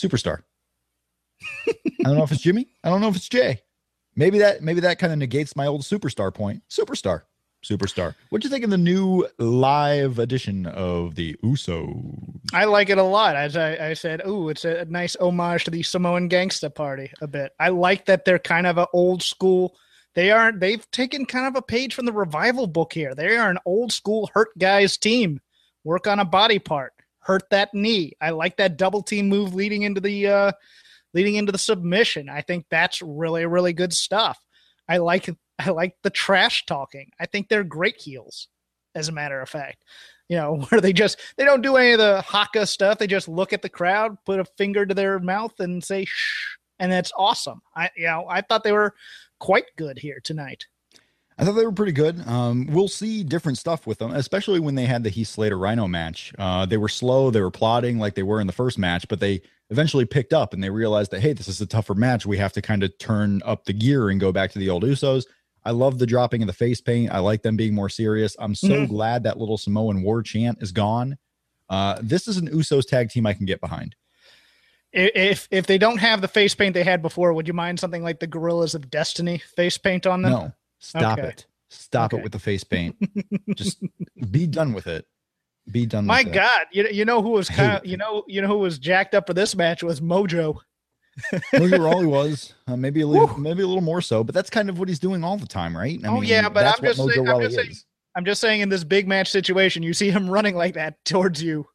[0.01, 0.43] superstar.
[1.67, 2.69] I don't know if it's Jimmy.
[2.85, 3.63] I don't know if it's Jay.
[4.17, 6.63] Maybe that maybe that kind of negates my old superstar point.
[6.69, 7.23] Superstar,
[7.65, 8.15] superstar.
[8.29, 12.41] What'd you think of the new live edition of the Usos?
[12.53, 13.37] I like it a lot.
[13.37, 17.29] As I, I said, ooh, it's a nice homage to the Samoan Gangsta Party a
[17.29, 17.53] bit.
[17.59, 19.77] I like that they're kind of an old school.
[20.15, 23.15] They are they've taken kind of a page from the revival book here.
[23.15, 25.41] They are an old school hurt guys team.
[25.85, 26.93] Work on a body part.
[27.21, 28.13] Hurt that knee.
[28.21, 30.53] I like that double team move leading into the uh
[31.15, 32.29] leading into the submission.
[32.29, 34.39] I think that's really really good stuff.
[34.89, 35.29] I like
[35.59, 37.11] I like the trash talking.
[37.21, 38.49] I think they're great heels
[38.95, 39.85] as a matter of fact
[40.31, 42.97] you know, where they just they don't do any of the haka stuff.
[42.97, 46.57] They just look at the crowd, put a finger to their mouth, and say shh,
[46.79, 47.61] and that's awesome.
[47.77, 48.95] I you know I thought they were
[49.41, 50.65] quite good here tonight.
[51.41, 52.21] I thought they were pretty good.
[52.29, 55.89] Um, we'll see different stuff with them, especially when they had the Heath Slater Rhino
[55.89, 56.35] match.
[56.39, 59.21] Uh, they were slow, they were plodding like they were in the first match, but
[59.21, 62.27] they eventually picked up and they realized that hey, this is a tougher match.
[62.27, 64.83] We have to kind of turn up the gear and go back to the old
[64.83, 65.25] Usos.
[65.65, 67.11] I love the dropping of the face paint.
[67.11, 68.37] I like them being more serious.
[68.39, 68.89] I'm so Mhm.
[68.89, 71.17] glad that little Samoan war chant is gone.
[71.71, 73.97] Uh, this is an Usos tag team I can get behind.
[74.93, 78.03] If if they don't have the face paint they had before, would you mind something
[78.03, 80.33] like the Guerrillas of Destiny face paint on them?
[80.33, 81.29] No, stop Okay.
[81.29, 81.47] it.
[81.69, 82.21] Stop Okay.
[82.21, 82.97] it with the face paint.
[83.57, 83.79] Just
[84.31, 85.07] be done with it.
[85.71, 86.31] Be done My with it.
[86.31, 88.79] My God, you you know who was kind of you know you know who was
[88.79, 90.59] jacked up for this match was Mojo.
[91.55, 94.69] Mojo Rawley was uh, maybe a little, maybe a little more so, but that's kind
[94.71, 95.99] of what he's doing all the time, right?
[96.05, 97.75] I Oh, yeah, but I'm just saying- I'm just saying-
[98.17, 101.41] I'm just saying in this big match situation, you see him running like that towards
[101.43, 101.67] you,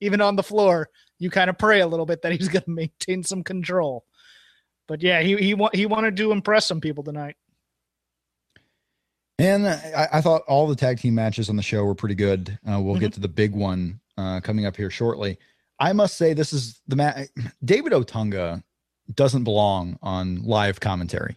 [0.00, 0.88] even on the floor.
[1.20, 4.04] You kind of pray a little bit that he's going to maintain some control.
[4.88, 7.36] But yeah, he he wa- he wanted to impress some people tonight.
[9.38, 12.56] And I, I thought all the tag team matches on the show were pretty good.
[12.68, 15.38] Uh, we'll get to the big one uh, coming up here shortly.
[15.80, 17.28] I must say, this is the match.
[17.64, 18.62] David Otunga
[19.12, 21.36] doesn't belong on live commentary.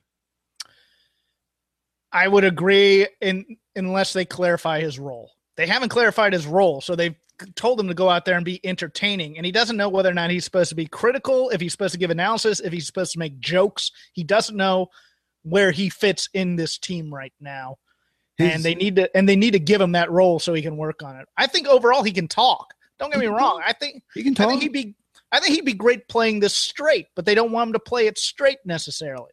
[2.11, 5.31] I would agree, in unless they clarify his role.
[5.55, 7.15] They haven't clarified his role, so they've
[7.55, 9.37] told him to go out there and be entertaining.
[9.37, 11.93] And he doesn't know whether or not he's supposed to be critical, if he's supposed
[11.93, 13.91] to give analysis, if he's supposed to make jokes.
[14.13, 14.87] He doesn't know
[15.43, 17.77] where he fits in this team right now.
[18.37, 20.61] His- and they need to and they need to give him that role so he
[20.61, 21.27] can work on it.
[21.37, 22.73] I think overall he can talk.
[22.99, 23.61] Don't get me wrong.
[23.65, 24.49] I think he can I talk.
[24.49, 24.95] think he'd be
[25.31, 28.07] I think he'd be great playing this straight, but they don't want him to play
[28.07, 29.31] it straight necessarily.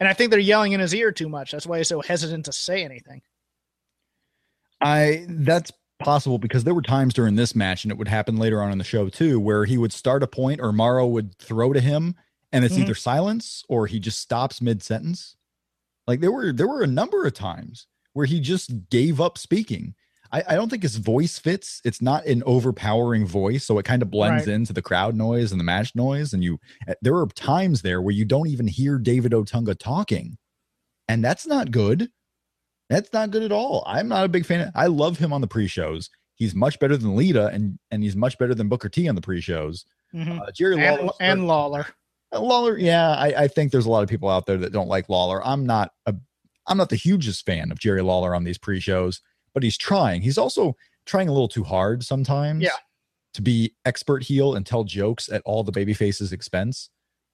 [0.00, 1.52] And I think they're yelling in his ear too much.
[1.52, 3.22] That's why he's so hesitant to say anything.
[4.80, 8.60] I that's possible because there were times during this match, and it would happen later
[8.60, 11.72] on in the show too, where he would start a point or Mauro would throw
[11.72, 12.16] to him,
[12.50, 12.80] and it's Mhm.
[12.80, 15.36] either silence or he just stops mid sentence.
[16.06, 19.94] Like there were there were a number of times where he just gave up speaking.
[20.30, 21.80] I, I don't think his voice fits.
[21.84, 24.54] It's not an overpowering voice, so it kind of blends Right.
[24.54, 26.32] into the crowd noise and the match noise.
[26.32, 30.38] And you, eh, there are times there where you don't even hear David Otunga talking,
[31.08, 32.10] and that's not good.
[32.88, 33.82] That's not good at all.
[33.86, 34.60] I'm not a big fan.
[34.62, 36.10] Of, I love him on the pre-shows.
[36.34, 39.20] He's much better than Lita, and and he's much better than Booker T on the
[39.20, 39.84] pre-shows.
[40.14, 40.40] Mhm.
[40.40, 41.86] Uh, Jerry and, Lawler, and Lawler.
[42.32, 44.88] uh, Lawler, yeah, I, I think there's a lot of people out there that don't
[44.88, 45.46] like Lawler.
[45.46, 46.14] I'm not a,
[46.66, 49.20] I'm not the hugest fan of Jerry Lawler on these pre-shows,
[49.54, 50.22] but he's trying.
[50.22, 52.62] He's also trying a little too hard sometimes.
[52.62, 52.70] Yeah.
[53.34, 56.90] To be expert heel and tell jokes at all the babyfaces' expense.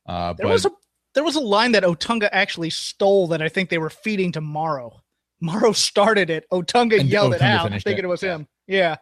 [0.07, 0.71] Uh, There but was a
[1.15, 4.41] there was a line that Otunga actually stole that I think they were feeding to
[4.41, 5.03] Mauro.
[5.41, 6.45] Mauro started it.
[6.53, 8.07] Otunga yelled it Otunga out, finished thinking it.
[8.07, 8.47] it was him.
[8.69, 8.97] Yeah.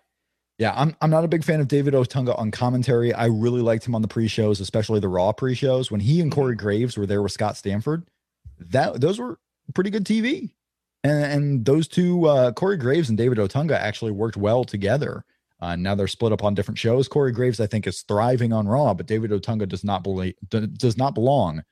[0.59, 3.13] Yeah, I'm I'm not a big fan of David Otunga on commentary.
[3.13, 6.41] I really liked him on the pre-shows, especially the Raw pre-shows when he and Mm-hmm.
[6.41, 8.07] Corey Graves were there with Scott Stanford.
[8.59, 9.39] That those were
[9.75, 10.51] pretty good TV,
[11.05, 15.25] and and those two uh, Corey Graves and David Otunga actually worked well together.
[15.61, 17.09] Uh, now they're split up on different shows.
[17.09, 20.97] Corey Graves, I think, is thriving on Raw, but David Otunga does not believe does
[20.97, 21.63] not belong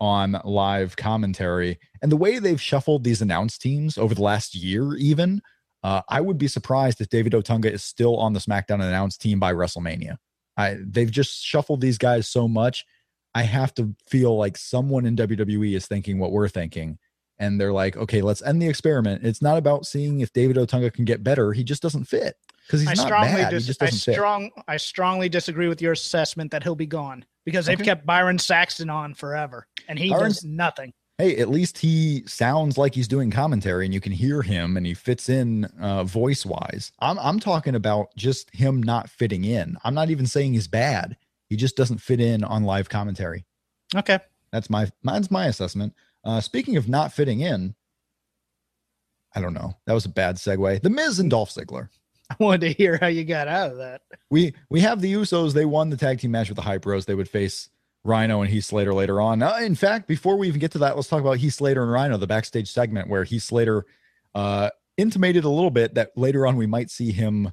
[0.00, 1.78] on live commentary.
[2.02, 5.40] And the way they've shuffled these announce teams over the last year, even
[5.82, 9.38] uh, I would be surprised if David Otunga is still on the SmackDown announce team
[9.38, 10.16] by WrestleMania.
[10.56, 12.84] I, they've just shuffled these guys so much.
[13.34, 16.98] I have to feel like someone in WWE is thinking what we're thinking.
[17.38, 19.24] And they're like, okay, let's end the experiment.
[19.24, 21.52] It's not about seeing if David Otunga can get better.
[21.52, 23.50] He just doesn't fit because he's I not strongly bad.
[23.50, 24.14] dis- he just doesn't fit.
[24.14, 27.84] strong I strongly disagree with your assessment that he'll be gone because they've Okay.
[27.90, 30.92] kept Byron Saxton on forever and he Byron's- does nothing.
[31.18, 34.86] hey, at least he sounds like he's doing commentary and you can hear him and
[34.86, 36.92] he fits in uh, voice wise.
[37.00, 39.76] I'm, I'm talking about just him not fitting in.
[39.84, 41.16] I'm not even saying he's bad.
[41.50, 43.44] He just doesn't fit in on live commentary.
[43.94, 44.18] Okay.
[44.52, 45.94] That's my, mine's my assessment.
[46.24, 47.74] Uh, speaking of not fitting in,
[49.34, 49.74] I don't know.
[49.86, 50.82] That was a bad segue.
[50.82, 51.88] The Miz and Dolph Ziggler.
[52.30, 54.02] I wanted to hear how you got out of that.
[54.30, 55.52] We we have the Usos.
[55.52, 57.04] They won the tag team match with the Hype Bros.
[57.04, 57.68] They would face
[58.04, 59.42] Rhino and Heath Slater later on.
[59.42, 61.92] Uh, in fact, before we even get to that, let's talk about Heath Slater and
[61.92, 63.84] Rhino, the backstage segment where Heath Slater
[64.34, 67.52] uh, intimated a little bit that later on we might see him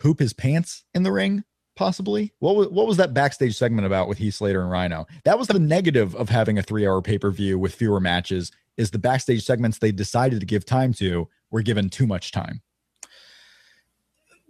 [0.00, 1.44] hoop his pants in the ring,
[1.78, 2.32] possibly.
[2.40, 5.06] What was what was that backstage segment about with Heath Slater and Rhino?
[5.24, 8.50] That was the negative of having a three hour pay per view with fewer matches.
[8.76, 12.60] Is the backstage segments they decided to give time to were given too much time.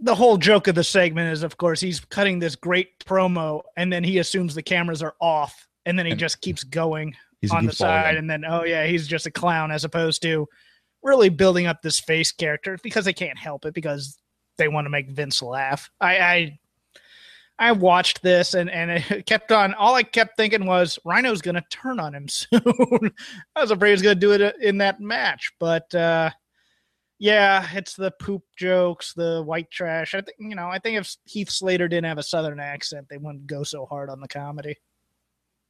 [0.00, 3.92] The whole joke of the segment is, of course, he's cutting this great promo and
[3.92, 7.14] then he assumes the cameras are off and then he And- just keeps going
[7.50, 10.46] on the side and then, oh, yeah, he's just a clown as opposed to
[11.02, 14.18] really building up this face character because they can't help it because
[14.56, 15.90] they want to make Vince laugh.
[16.00, 16.58] I, I
[17.58, 19.74] I watched this and and it kept on.
[19.74, 23.12] All I kept thinking was Rhino's going to turn on him soon.
[23.56, 26.30] I was afraid he was going to do it in that match, but uh,
[27.18, 30.14] yeah, it's the poop jokes, the white trash.
[30.14, 30.68] I think you know.
[30.68, 34.08] I think if Heath Slater didn't have a Southern accent, they wouldn't go so hard
[34.08, 34.76] on the comedy.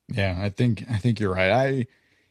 [0.09, 1.51] Yeah, I think I think you're right.
[1.51, 1.87] I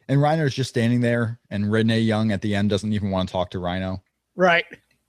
[0.08, 3.32] and Rhino's just standing there, and Renee Young at the end doesn't even want to
[3.32, 4.02] talk to Rhino.
[4.36, 4.64] Right.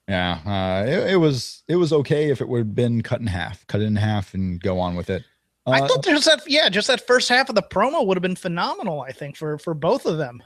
[0.09, 3.27] Yeah, uh, it, it was it was okay if it would have been cut in
[3.27, 5.23] half, cut it in half, and go on with it.
[5.67, 6.41] I Uh, thought there's that.
[6.47, 9.01] Yeah, just that first half of the promo would have been phenomenal.
[9.01, 10.41] I think for for both of them.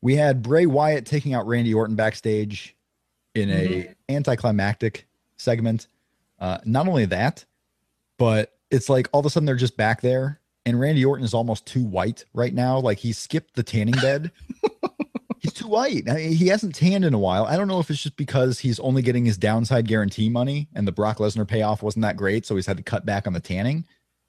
[0.00, 2.74] we had Bray Wyatt taking out Randy Orton backstage
[3.34, 5.88] in a anticlimactic segment.
[6.38, 7.44] Uh, not only that,
[8.16, 11.34] but it's like all of a sudden they're just back there, and Randy Orton is
[11.34, 12.78] almost too white right now.
[12.78, 14.30] Like he skipped the tanning bed.
[15.56, 16.08] too white.
[16.08, 17.44] I mean, he hasn't tanned in a while.
[17.44, 20.86] I don't know if it's just because he's only getting his downside guarantee money, and
[20.86, 23.40] the Brock Lesnar payoff wasn't that great, so he's had to cut back on the
[23.40, 23.84] tanning.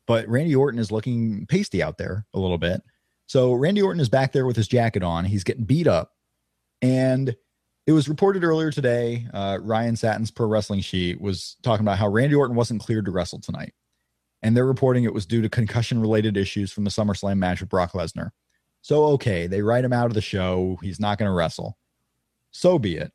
[0.08, 2.82] But Randy Orton is looking pasty out there a little bit.
[3.28, 5.26] So Randy Orton is back there with his jacket on.
[5.26, 6.14] He's getting beat up.
[6.82, 7.36] And
[7.86, 9.28] it was reported earlier today.
[9.34, 13.12] Uh, Ryan Satin's pro wrestling sheet was talking about how Randy Orton wasn't cleared to
[13.12, 13.74] wrestle tonight.
[14.44, 17.70] And they're reporting it was due to concussion related issues from the SummerSlam match with
[17.70, 18.30] Brock Lesnar.
[18.82, 20.78] So, okay, they write him out of the show.
[20.82, 21.78] He's not going to wrestle.
[22.52, 23.12] So be it.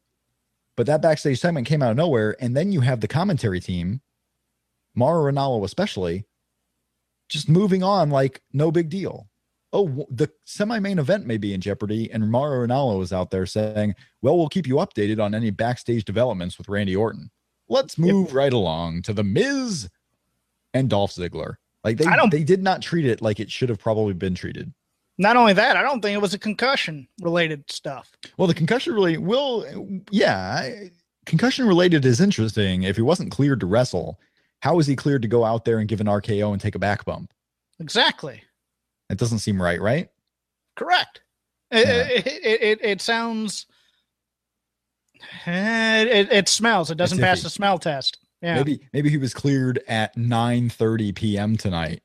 [0.77, 2.37] But that backstage segment came out of nowhere.
[2.41, 4.01] And then you have the commentary team,
[4.95, 6.27] Mauro Ranallo especially,
[7.29, 9.29] just moving on like no big deal.
[9.75, 13.95] Oh, the semi-main event may be in jeopardy, and Mauro Ranallo is out there saying,
[14.21, 17.31] "Well, we'll keep you updated on any backstage developments with Randy Orton."
[17.71, 19.89] Let's move right along to the Miz
[20.75, 21.55] and Dolph Ziggler.
[21.85, 24.75] Like they they did not treat it like it should have probably been treated.
[25.23, 28.11] Not only that, I don't think it was a concussion related stuff.
[28.37, 29.65] Well, the concussion really will,
[30.11, 30.69] yeah,
[31.27, 32.83] concussion related is interesting.
[32.83, 34.19] If he wasn't cleared to wrestle,
[34.61, 36.79] how is he cleared to go out there and give an RKO and take a
[36.81, 37.33] back bump?
[37.79, 38.43] Exactly.
[39.11, 40.09] It doesn't seem right, right?
[40.77, 41.21] Correct.
[41.71, 42.09] It, Yeah.
[42.09, 43.67] it, it, it, it sounds
[45.47, 46.91] It, it smells.
[46.91, 48.19] It doesn't pass the smell test.
[48.41, 48.57] Yeah.
[48.57, 51.57] Maybe maybe he was cleared at 9:30 p.m.
[51.57, 52.03] tonight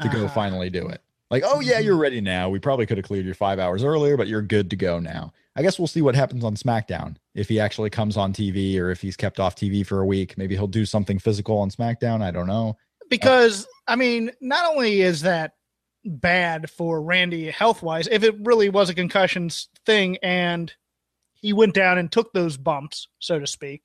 [0.00, 0.34] to go Uh-huh.
[0.34, 1.02] finally do it.
[1.30, 2.02] Like, oh yeah, you're mm-hmm.
[2.02, 2.48] ready now.
[2.48, 5.32] We probably could have cleared you five hours earlier, but you're good to go now.
[5.56, 8.90] I guess we'll see what happens on SmackDown if he actually comes on TV or
[8.90, 10.36] if he's kept off TV for a week.
[10.36, 12.22] Maybe he'll do something physical on SmackDown.
[12.22, 12.76] I don't know.
[13.02, 15.52] Uh, because I mean, not only is that
[16.04, 20.72] bad for Randy health wise, if it really was a concussion s- thing and
[21.32, 23.84] he went down and took those bumps, so to speak,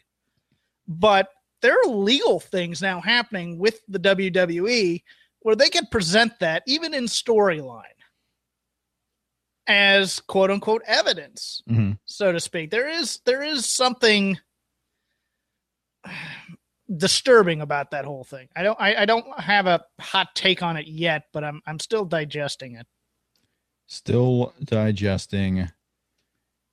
[0.87, 1.29] but
[1.61, 5.01] there are legal things now happening with the WWE
[5.41, 7.83] where they can present that even in storyline
[9.67, 11.97] as quote unquote evidence Mhm.
[12.05, 12.71] so to speak.
[12.71, 14.37] There is there is something
[16.97, 18.47] disturbing about that whole thing.
[18.55, 21.79] I don't I, I don't have a hot take on it yet, but I'm I'm
[21.79, 22.87] still digesting it.
[23.87, 25.69] Still digesting.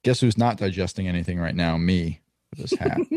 [0.05, 1.77] Guess who's not digesting anything right now?
[1.77, 2.99] Me with this hat.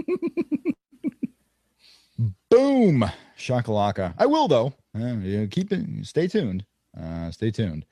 [2.50, 3.06] Boom,
[3.38, 4.14] shakalaka.
[4.18, 4.74] I will though.
[4.94, 6.06] You keep it.
[6.06, 6.66] Stay tuned.
[7.00, 7.86] Uh, stay tuned.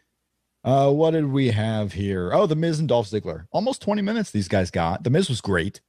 [0.64, 2.34] Uh, what did we have here?
[2.34, 3.46] Oh, the Miz and Dolph Ziggler.
[3.52, 5.04] Almost 20 minutes these guys got.
[5.04, 5.82] The Miz was great.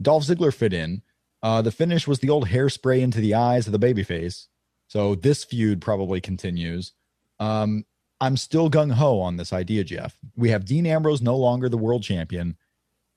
[0.00, 1.02] Dolph Ziggler fit in.
[1.42, 4.48] Uh, the finish was the old hairspray into the eyes of the babyface.
[4.88, 6.92] So this feud probably continues.
[7.38, 7.84] Um,
[8.20, 10.16] I'm still gung ho on this idea, Jeff.
[10.36, 12.56] We have Dean Ambrose no longer the world champion.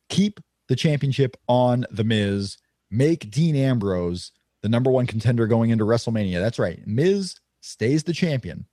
[0.09, 2.57] Keep the championship on The Miz.
[2.89, 4.31] Make Dean Ambrose
[4.67, 6.41] the number one contender going into WrestleMania.
[6.41, 6.85] That's right.
[6.85, 8.65] Miz stays the champion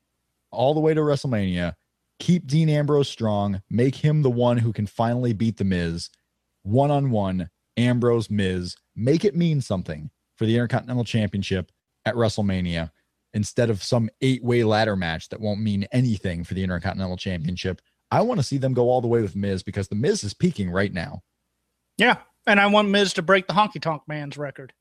[0.51, 1.75] all the way to WrestleMania.
[2.19, 3.63] Keep Dean Ambrose strong.
[3.71, 6.11] Make him the one who can finally beat The Miz
[6.65, 7.49] one on one.
[7.77, 8.75] Ambrose Miz.
[8.97, 11.71] Make it mean something for the Intercontinental Championship
[12.05, 12.91] at WrestleMania
[13.33, 17.81] instead of some eight way ladder match that won't mean anything for the Intercontinental Championship.
[18.11, 20.35] I want to see them go all the way with Miz because the Miz is
[20.35, 21.23] peaking right now.
[21.99, 22.17] Yeah.
[22.49, 24.73] And I want Miz to break the honky tonk man's record.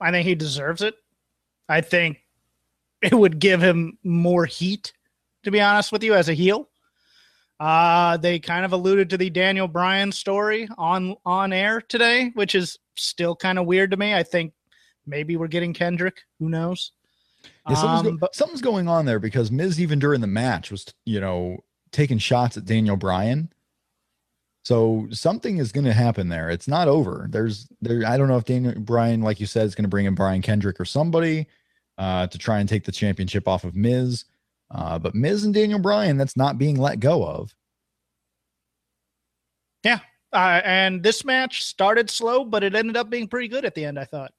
[0.00, 0.94] I think he deserves it.
[1.68, 2.18] I think
[3.02, 4.92] it would give him more heat,
[5.44, 6.68] to be honest with you, as a heel.
[7.60, 12.54] Uh, they kind of alluded to the Daniel Bryan story on on air today, which
[12.54, 14.14] is still kind of weird to me.
[14.14, 14.52] I think
[15.06, 16.22] maybe we're getting Kendrick.
[16.38, 16.92] Who knows?
[17.68, 20.70] Yeah, something's, Um, go- but- something's going on there because Miz, even during the match,
[20.70, 21.58] was, you know,
[21.90, 23.52] taking shots at Daniel Bryan.
[24.68, 26.50] So something is going to happen there.
[26.50, 27.26] It's not over.
[27.30, 28.02] There's there.
[28.06, 30.42] I don't know if Daniel Bryan, like you said, is going to bring in Brian
[30.42, 31.46] Kendrick or somebody
[31.96, 34.26] uh, to try and take the championship off of Miz.
[34.70, 37.54] Uh, but Miz and Daniel Bryan, that's not being let go of.
[39.84, 40.00] Yeah,
[40.34, 43.86] uh, and this match started slow, but it ended up being pretty good at the
[43.86, 44.32] end, I thought.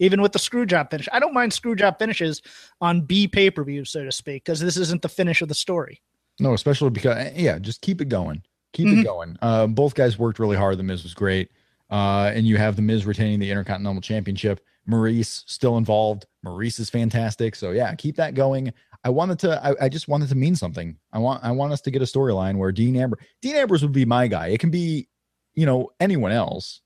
[0.00, 1.08] Even with the screw job finish.
[1.12, 2.42] I don't mind screw job finishes
[2.80, 5.54] on B pay per view, so to speak, because this isn't the finish of the
[5.54, 6.02] story.
[6.40, 8.42] No, especially because yeah, just keep it going.
[8.76, 9.00] Keep Mhm.
[9.00, 9.36] it going.
[9.40, 10.76] Uh, both guys worked really hard.
[10.78, 11.50] The Miz was great.
[11.90, 14.60] Uh, and you have the Miz retaining the Intercontinental Championship.
[14.88, 16.26] Maryse still involved.
[16.44, 17.54] Maryse is fantastic.
[17.56, 18.72] So yeah, keep that going.
[19.04, 19.64] I wanted to.
[19.64, 20.96] I, I just wanted to mean something.
[21.12, 21.42] I want.
[21.44, 24.26] I want us to get a storyline where Dean Amber, Dean Ambrose would be my
[24.26, 24.48] guy.
[24.48, 25.08] It can be,
[25.54, 26.80] you know, anyone else.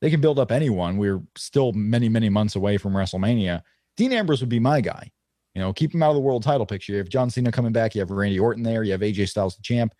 [0.00, 0.96] They can build up anyone.
[0.96, 3.62] We're still many, many months away from WrestleMania.
[3.96, 5.10] Dean Ambrose would be my guy.
[5.54, 6.92] You know, keep him out of the world title picture.
[6.92, 7.94] You have John Cena coming back.
[7.94, 8.82] You have Randy Orton there.
[8.82, 9.94] You have AJ Styles, the champ.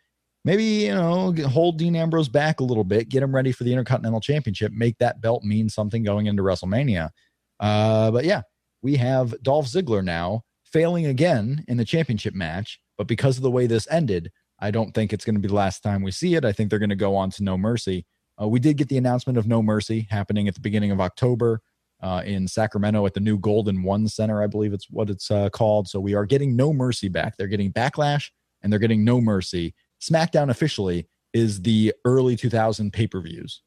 [0.44, 3.72] Maybe, you know, hold Dean Ambrose back a little bit, get him ready for the
[3.72, 7.10] Intercontinental Championship, make that belt mean something going into WrestleMania.
[7.58, 8.42] Uh, but yeah,
[8.82, 12.80] we have Dolph Ziggler now failing again in the championship match.
[12.96, 15.54] But because of the way this ended, I don't think it's going to be the
[15.54, 16.44] last time we see it.
[16.44, 18.06] I think they're going to go on to No Mercy.
[18.40, 21.60] Uh, we did get the announcement of No Mercy happening at the beginning of October
[22.02, 25.50] uh, in Sacramento at the new Golden One Center, I believe it's what it's uh,
[25.50, 25.88] called.
[25.88, 27.36] So we are getting No Mercy back.
[27.36, 28.30] They're getting Backlash
[28.62, 29.74] and they're getting No Mercy.
[30.00, 33.62] SmackDown officially is the early 2000 pay per views.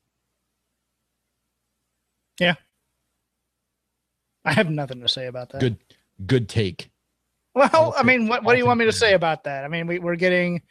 [2.40, 2.56] Yeah.
[4.46, 5.62] I have nothing to say about that.
[5.62, 5.78] Good,
[6.26, 6.90] good take.
[7.56, 9.64] Well, I mean, what, what do you want me to say about that?
[9.64, 10.64] I mean, we, we're getting,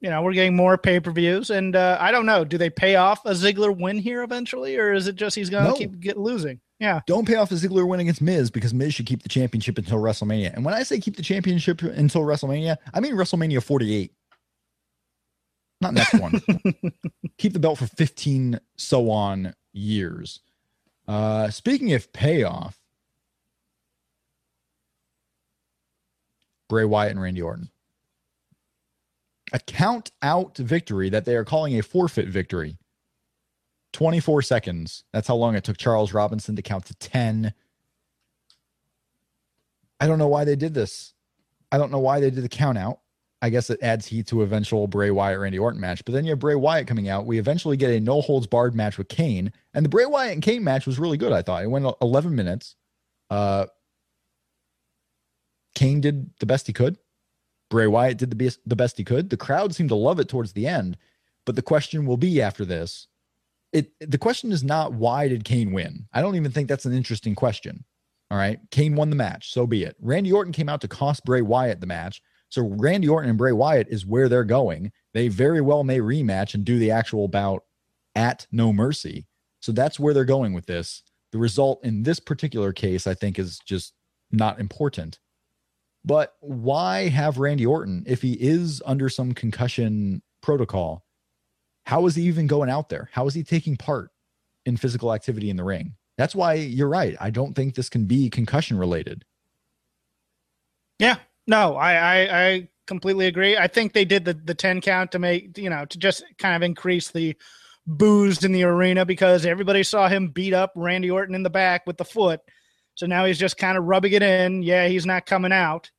[0.00, 2.44] you know, we're getting more pay per views, and uh, I don't know.
[2.44, 5.64] Do they pay off a Ziggler win here eventually, or is it just he's going
[5.64, 5.76] to No.
[5.76, 6.60] keep get losing?
[6.78, 9.76] Yeah, Don't pay off a Ziggler win against Miz because Miz should keep the championship
[9.78, 10.52] until WrestleMania.
[10.54, 14.12] And when I say keep the championship until WrestleMania, I mean WrestleMania 48.
[15.82, 16.40] Not next one.
[17.38, 20.40] keep the belt for 15 so on years.
[21.06, 22.78] Uh speaking of payoff,
[26.68, 27.68] Bray Wyatt and Randy Orton.
[29.52, 32.78] A count out victory that they are calling a forfeit victory.
[33.92, 35.04] 24 seconds.
[35.12, 37.52] That's how long it took Charles Robinson to count to 10.
[40.00, 41.12] I don't know why they did this.
[41.70, 43.00] I don't know why they did the count out.
[43.42, 46.04] I guess it adds heat to eventual Bray Wyatt Randy Orton match.
[46.04, 47.26] But then you have Bray Wyatt coming out.
[47.26, 50.42] We eventually get a no holds barred match with Kane, and the Bray Wyatt and
[50.42, 51.32] Kane match was really good.
[51.32, 52.76] I thought it went 11 minutes.
[53.30, 53.66] Uh,
[55.74, 56.96] Kane did the best he could.
[57.68, 59.28] Bray Wyatt did the best, the best he could.
[59.28, 60.96] The crowd seemed to love it towards the end.
[61.44, 63.08] But the question will be after this.
[63.72, 66.06] It the question is not why did Kane win?
[66.12, 67.84] I don't even think that's an interesting question.
[68.30, 68.60] All right.
[68.70, 69.52] Kane won the match.
[69.52, 69.96] So be it.
[70.00, 72.22] Randy Orton came out to cost Bray Wyatt the match.
[72.52, 74.92] So Randy Orton and Bray Wyatt is where they're going.
[75.14, 77.64] They very well may rematch and do the actual bout
[78.14, 79.26] at No Mercy.
[79.60, 81.02] So that's where they're going with this.
[81.30, 83.94] The result in this particular case, I think, is just
[84.30, 85.18] not important.
[86.04, 91.06] But why have Randy Orton if he is under some concussion protocol?
[91.86, 93.08] How is he even going out there?
[93.12, 94.10] How is he taking part
[94.66, 95.94] in physical activity in the ring?
[96.18, 97.16] That's why you're right.
[97.18, 99.24] I don't think this can be concussion related.
[100.98, 101.16] Yeah,
[101.46, 103.56] no, I, I, I completely agree.
[103.56, 106.56] I think they did the the ten count to make you know to just kind
[106.56, 107.36] of increase the
[107.86, 111.86] boos in the arena because everybody saw him beat up Randy Orton in the back
[111.86, 112.40] with the foot.
[112.94, 114.62] So now he's just kind of rubbing it in.
[114.62, 115.90] Yeah, he's not coming out,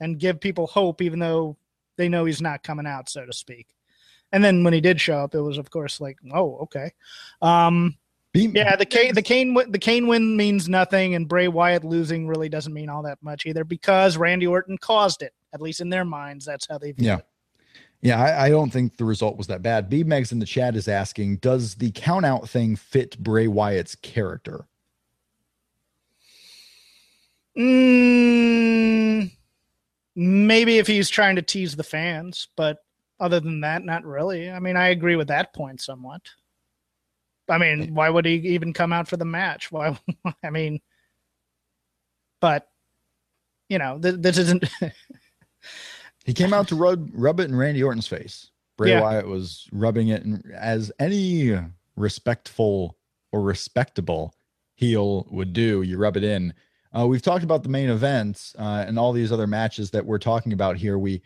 [0.00, 1.56] and give people hope, even though
[1.96, 3.68] they know he's not coming out, so to speak.
[4.32, 6.92] And then when he did show up, it was of course like, oh, okay.
[7.42, 7.96] Um,
[8.32, 12.48] yeah, the Kane, the Kane, the Kane win means nothing, and Bray Wyatt losing really
[12.48, 15.34] doesn't mean all that much either because Randy Orton caused it.
[15.52, 17.18] At least in their minds, that's how they view yeah.
[17.18, 17.26] it.
[18.02, 19.90] Yeah, I, I, don't think the result was that bad.
[19.90, 23.94] B Megs in the chat is asking, does the count out thing fit Bray Wyatt's
[23.94, 24.66] character?
[27.58, 29.30] Mm,
[30.14, 32.78] maybe if he's trying to tease the fans, but
[33.18, 34.50] other than that, not really.
[34.50, 36.22] I mean, I agree with that point somewhat.
[37.50, 39.70] I mean, why would he even come out for the match?
[39.72, 39.98] Why?
[40.44, 40.80] I mean,
[42.40, 42.68] but
[43.68, 44.64] you know, th- this isn't.
[46.24, 48.50] he came out to rub rub it in Randy Orton's face.
[48.76, 49.02] Bray yeah.
[49.02, 51.58] Wyatt was rubbing it in, as any
[51.96, 52.96] respectful
[53.32, 54.34] or respectable
[54.74, 55.82] heel would do.
[55.82, 56.54] You rub it in.
[56.96, 60.18] Uh, we've talked about the main events uh, and all these other matches that we're
[60.18, 60.98] talking about here.
[60.98, 61.22] We,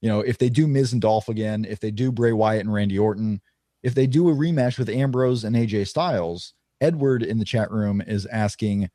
[0.00, 2.72] you know, if they do Miz and Dolph again, if they do Bray Wyatt and
[2.72, 3.40] Randy Orton,
[3.84, 8.02] if they do a rematch with Ambrose and AJ Styles, Edward in the chat room
[8.04, 8.90] is asking,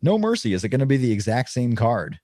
[0.00, 0.54] No mercy.
[0.54, 2.20] Is it going to be the exact same card?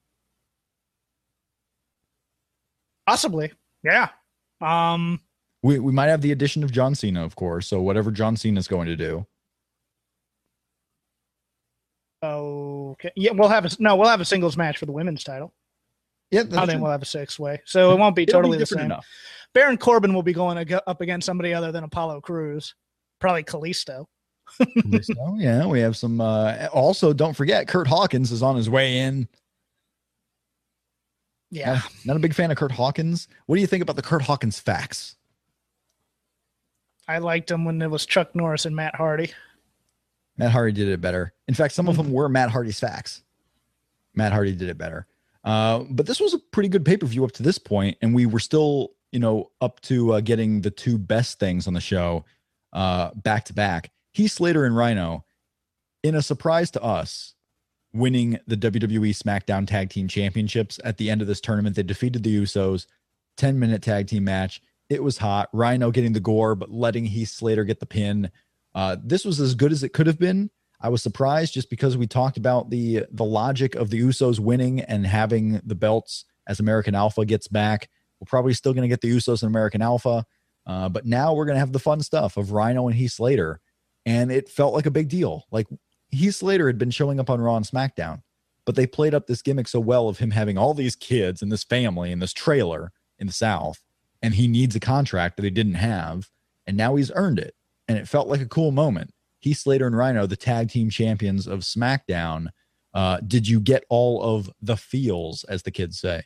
[3.06, 3.52] Possibly.
[3.82, 4.08] Yeah.
[4.60, 5.20] Um,
[5.62, 7.66] we, we might have the addition of John Cena, of course.
[7.66, 9.26] So whatever John Cena is going to do.
[12.22, 13.10] Okay.
[13.16, 13.94] Yeah, we'll have a no.
[13.96, 15.52] We'll have a singles match for the women's title.
[16.30, 18.66] Yeah, I think we'll have a six way, so it won't be totally be the
[18.66, 18.86] same.
[18.86, 19.06] Enough.
[19.56, 22.74] Baron Corbin will be going up against somebody other than Apollo Crews,
[23.18, 24.04] probably Kalisto.
[24.60, 26.20] Kalisto, yeah, we have some.
[26.20, 29.26] Uh, also, don't forget, Kurt Hawkins is on his way in.
[31.50, 33.28] Yeah, not, not a big fan of Kurt Hawkins.
[33.46, 35.16] What do you think about the Kurt Hawkins facts?
[37.08, 39.32] I liked him when it was Chuck Norris and Matt Hardy.
[40.36, 41.32] Matt Hardy did it better.
[41.48, 43.22] In fact, some of them were Matt Hardy's facts.
[44.14, 45.06] Matt Hardy did it better.
[45.44, 48.14] Uh, but this was a pretty good pay per view up to this point, and
[48.14, 51.80] we were still you know, up to uh, getting the two best things on the
[51.80, 52.24] show
[52.72, 53.90] uh, back to back.
[54.12, 55.24] Heath Slater and Rhino,
[56.02, 57.34] in a surprise to us,
[57.92, 61.76] winning the WWE SmackDown Tag Team Championships at the end of this tournament.
[61.76, 62.86] They defeated the Usos,
[63.36, 64.60] 10 minute tag team match.
[64.88, 65.48] It was hot.
[65.52, 68.30] Rhino getting the gore, but letting Heath Slater get the pin.
[68.74, 70.50] Uh, this was as good as it could have been.
[70.80, 74.80] I was surprised just because we talked about the the logic of the Usos winning
[74.82, 77.88] and having the belts as American Alpha gets back.
[78.20, 80.24] We're probably still going to get the Usos and American Alpha.
[80.66, 83.60] Uh, but now we're going to have the fun stuff of Rhino and Heath Slater.
[84.04, 85.46] And it felt like a big deal.
[85.50, 85.66] Like
[86.10, 88.22] Heath Slater had been showing up on Raw and SmackDown,
[88.64, 91.50] but they played up this gimmick so well of him having all these kids and
[91.50, 93.82] this family and this trailer in the South.
[94.22, 96.30] And he needs a contract that he didn't have.
[96.66, 97.54] And now he's earned it.
[97.86, 99.10] And it felt like a cool moment.
[99.38, 102.48] Heath Slater and Rhino, the tag team champions of SmackDown.
[102.92, 106.24] Uh, did you get all of the feels, as the kids say?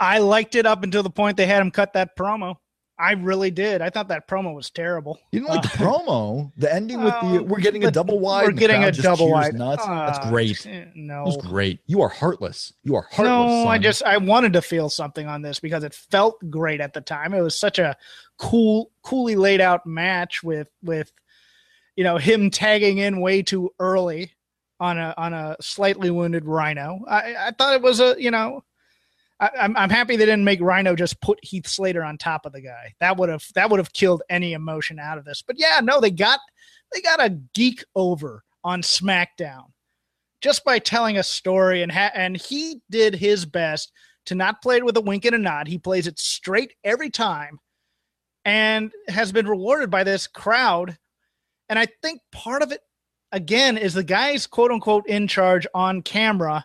[0.00, 2.56] I liked it up until the point they had him cut that promo.
[3.00, 3.80] I really did.
[3.80, 5.18] I thought that promo was terrible.
[5.32, 6.52] You didn't like the uh, promo?
[6.58, 8.46] The ending with the we're getting a double wide.
[8.46, 9.54] We're getting a double wide.
[9.54, 9.82] Nuts.
[9.86, 10.66] Uh, That's great.
[10.94, 11.80] No, it was great.
[11.86, 12.74] You are heartless.
[12.82, 13.50] You are heartless.
[13.50, 13.68] No, son.
[13.68, 17.00] I just I wanted to feel something on this because it felt great at the
[17.00, 17.32] time.
[17.32, 17.96] It was such a
[18.36, 21.10] cool, coolly laid out match with with
[21.96, 24.32] you know him tagging in way too early
[24.78, 27.00] on a on a slightly wounded Rhino.
[27.08, 28.62] I, I thought it was a you know
[29.40, 32.52] I, I'm, I'm happy they didn't make Rhino just put Heath Slater on top of
[32.52, 32.94] the guy.
[33.00, 35.42] That would have that would have killed any emotion out of this.
[35.42, 36.40] But yeah, no, they got
[36.92, 39.64] they got a geek over on SmackDown
[40.40, 43.92] just by telling a story and ha- and he did his best
[44.26, 45.66] to not play it with a wink and a nod.
[45.66, 47.58] He plays it straight every time
[48.44, 50.96] and has been rewarded by this crowd.
[51.68, 52.80] And I think part of it,
[53.32, 56.64] again, is the guys, quote unquote, in charge on camera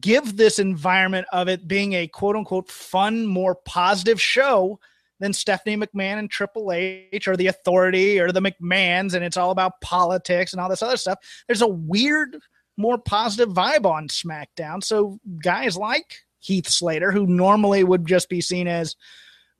[0.00, 4.78] give this environment of it being a quote unquote fun, more positive show
[5.20, 9.50] than Stephanie McMahon and Triple H or the Authority or the McMahons, and it's all
[9.50, 11.18] about politics and all this other stuff.
[11.46, 12.38] There's a weird,
[12.76, 14.82] more positive vibe on SmackDown.
[14.82, 18.96] So guys like Heath Slater, who normally would just be seen as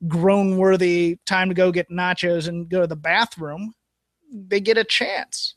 [0.07, 3.73] groan worthy, time to go get nachos and go to the bathroom,
[4.31, 5.55] they get a chance.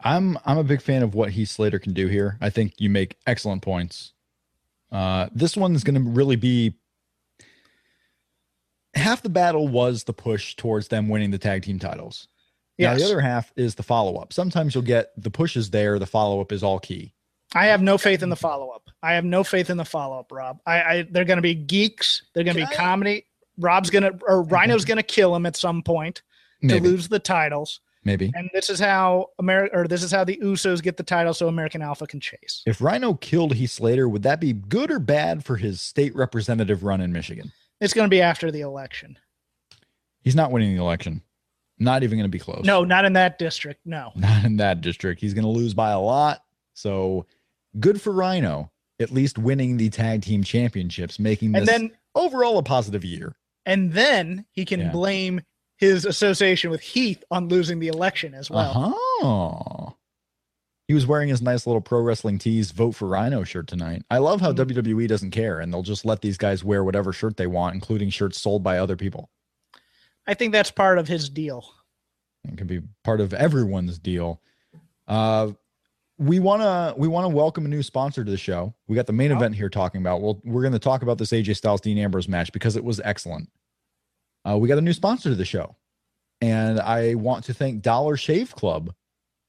[0.00, 2.38] I'm I'm a big fan of what Heath Slater can do here.
[2.40, 4.12] I think you make excellent points.
[4.92, 6.74] Uh, this one's going to really be
[8.94, 12.28] half the battle was the push towards them winning the tag team titles.
[12.76, 14.32] Yeah, the other half is the follow up.
[14.32, 17.12] Sometimes you'll get the push is there, the follow up is all key.
[17.54, 18.90] I have no faith in the follow up.
[19.02, 20.60] I have no faith in the follow up, Rob.
[20.66, 22.22] I, I they're going to be geeks.
[22.34, 23.24] They're going to be I- comedy.
[23.58, 26.22] Rob's going to or Rhino's going to kill him at some point
[26.68, 27.80] to lose the titles.
[28.04, 28.30] Maybe.
[28.34, 31.48] And this is how America or this is how the Usos get the title so
[31.48, 32.62] American Alpha can chase.
[32.66, 36.84] If Rhino killed Heath Slater, would that be good or bad for his state representative
[36.84, 37.52] run in Michigan?
[37.80, 39.18] It's going to be after the election.
[40.20, 41.22] He's not winning the election.
[41.78, 42.64] Not even going to be close.
[42.64, 43.80] No, not in that district.
[43.84, 44.10] No.
[44.16, 45.20] not in that district.
[45.20, 46.42] He's going to lose by a lot.
[46.74, 47.26] So
[47.78, 52.58] good for Rhino, at least winning the tag team championships, making this And then overall
[52.58, 53.36] a positive year.
[53.64, 54.90] and then he can Yeah.
[54.90, 55.40] blame
[55.78, 58.94] his association with Heath on losing the election as well.
[59.22, 59.90] Uh-huh.
[60.86, 64.02] He was wearing his nice little pro wrestling tees vote for Rhino shirt tonight.
[64.10, 64.56] I love how Mhm.
[64.56, 68.10] WWE doesn't care and they'll just let these guys wear whatever shirt they want, including
[68.10, 69.30] shirts sold by other people.
[70.26, 71.64] I think that's part of his deal.
[72.44, 74.40] It can be part of everyone's deal.
[75.06, 75.52] Uh,
[76.18, 78.74] we want to we want to welcome a new sponsor to the show.
[78.88, 79.36] We got the main Oh.
[79.36, 80.20] event here talking about.
[80.22, 83.00] Well, we're going to talk about this AJ Styles Dean Ambrose match because it was
[83.04, 83.50] excellent.
[84.48, 85.76] Uh, we got a new sponsor to the show,
[86.40, 88.94] and I want to thank Dollar Shave Club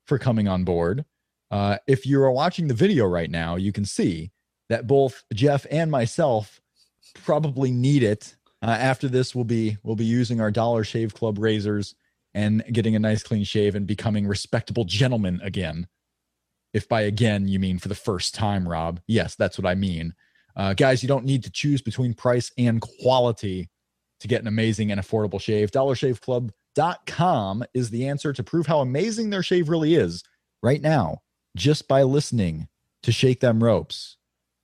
[0.07, 1.05] for coming on board.
[1.51, 4.31] Uh, if you are watching the video right now, you can see
[4.67, 6.59] that both Jeff and myself
[7.23, 8.35] probably need it.
[8.61, 11.95] Uh, after this, we'll be we'll be using our Dollar Shave Club razors
[12.33, 15.87] and getting a nice clean shave and becoming respectable gentlemen again.
[16.73, 18.99] If by again you mean for the first time, Rob.
[19.07, 20.13] Yes, that's what I mean.
[20.55, 23.69] Uh, guys, you don't need to choose between price and quality
[24.19, 25.71] to get an amazing and affordable shave.
[25.71, 30.23] DollarShaveClub.com is the answer to prove how amazing their shave really is
[30.61, 31.21] right now,
[31.55, 32.67] just by listening
[33.03, 34.17] to Shake Them Ropes.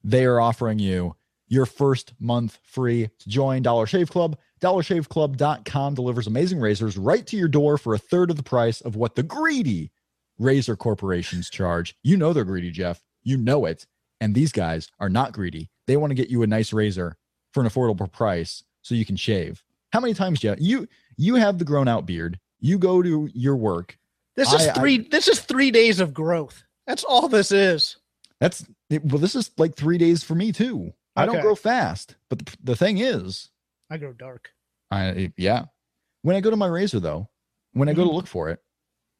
[0.03, 1.15] They are offering you
[1.47, 4.37] your first month free to join Dollar Shave Club.
[4.61, 8.95] DollarShaveClub.com delivers amazing razors right to your door for a third of the price of
[8.95, 9.91] what the greedy
[10.37, 11.95] razor corporations charge.
[12.03, 13.01] You know they're greedy, Jeff.
[13.23, 13.85] You know it.
[14.21, 15.69] And these guys are not greedy.
[15.87, 17.17] They want to get you a nice razor
[17.53, 19.63] for an affordable price so you can shave.
[19.91, 20.57] How many times, Jeff?
[20.61, 22.39] You you have the grown out beard.
[22.59, 23.97] You go to your work.
[24.35, 24.97] This is I- I- three.
[24.99, 26.63] this is three days of growth.
[26.85, 27.97] That's all this is.
[28.39, 30.93] That's well, this is like three days for me too.
[31.15, 32.15] I don't grow fast.
[32.29, 33.49] But the, the thing is,
[33.89, 34.51] I grow dark.
[34.91, 35.65] I yeah.
[36.21, 37.29] When I go to my razor though,
[37.73, 38.13] when I go to Mhm.
[38.13, 38.61] look for it,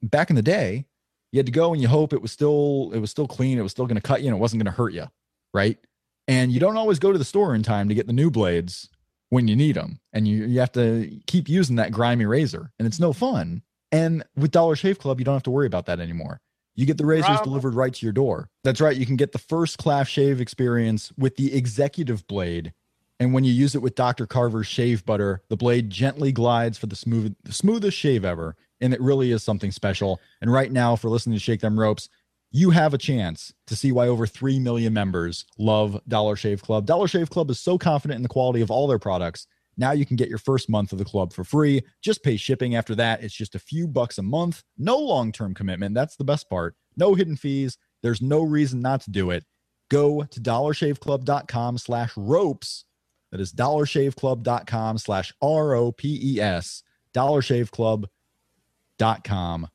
[0.04, 0.86] back in the day,
[1.32, 3.62] you had to go and you hope it was still it was still clean, it
[3.64, 5.08] was still going to cut you and it wasn't going to hurt you,
[5.56, 5.80] right?
[6.28, 8.90] And you don't always go to the store in time to get the new blades
[9.36, 12.88] when you need them, and you you have to keep using that grimy razor, and
[12.88, 13.62] it's no fun.
[13.92, 16.42] And with Dollar Shave Club, you don't have to worry about that anymore.
[16.74, 18.50] You get the razors Rob- delivered right to your door.
[18.64, 18.98] That's right.
[18.98, 22.74] You can get the first class shave experience with the executive blade
[23.20, 24.28] and when you use it with Dr.
[24.28, 28.56] Carver's shave butter, the blade gently glides for the smooth, the smoothest shave ever.
[28.82, 30.20] And it really is something special.
[30.42, 32.10] And right now, for listening to Shake Them Ropes,
[32.52, 36.86] you have a chance to see why over 3 million members love Dollar Shave Club.
[36.86, 39.48] Dollar Shave Club is so confident in the quality of all their products.
[39.78, 41.82] Now you can get your first month of the club for free.
[42.02, 43.24] Just pay shipping after that.
[43.24, 44.64] It's just a few bucks a month.
[44.78, 45.96] No long term commitment.
[45.96, 46.76] That's the best part.
[46.96, 47.78] No hidden fees.
[48.02, 49.44] There's no reason not to do it.
[49.90, 52.86] Go to dollarshaveclub.com slash ropes
[53.32, 56.84] that is dollarshaveclub.com slash R-O-P-E-S.
[57.14, 59.68] Dollarshaveclub.com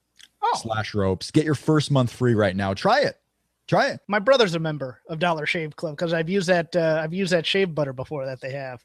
[0.53, 1.31] Oh, slash ropes.
[1.31, 2.75] Get your first month free right now.
[2.75, 3.17] Try it.
[3.69, 4.01] Try it.
[4.09, 6.75] my brother's a member of Dollar Shave Club because I've used that.
[6.75, 8.85] Uh, I've used that shave butter before that they have,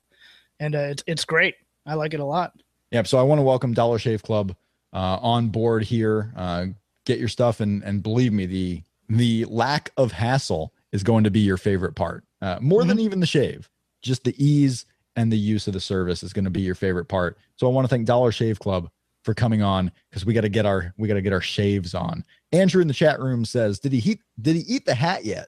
[0.59, 1.55] and uh, it's it's great.
[1.87, 2.53] I like it a lot.
[2.91, 3.07] Yep.
[3.07, 4.55] So I want to welcome Dollar Shave Club
[4.93, 6.31] uh, on board here.
[6.35, 6.67] Uh,
[7.05, 11.31] get your stuff and and believe me, the the lack of hassle is going to
[11.31, 12.23] be your favorite part.
[12.41, 13.67] Uh, more than even the shave,
[14.03, 14.85] just the ease
[15.15, 17.37] and the use of the service is going to be your favorite part.
[17.55, 18.89] So I want to thank Dollar Shave Club
[19.25, 21.93] for coming on because we got to get our we got to get our shaves
[21.93, 22.23] on.
[22.51, 24.21] Andrew in the chat room says, "Did he eat?
[24.39, 25.47] Did he eat the hat yet?"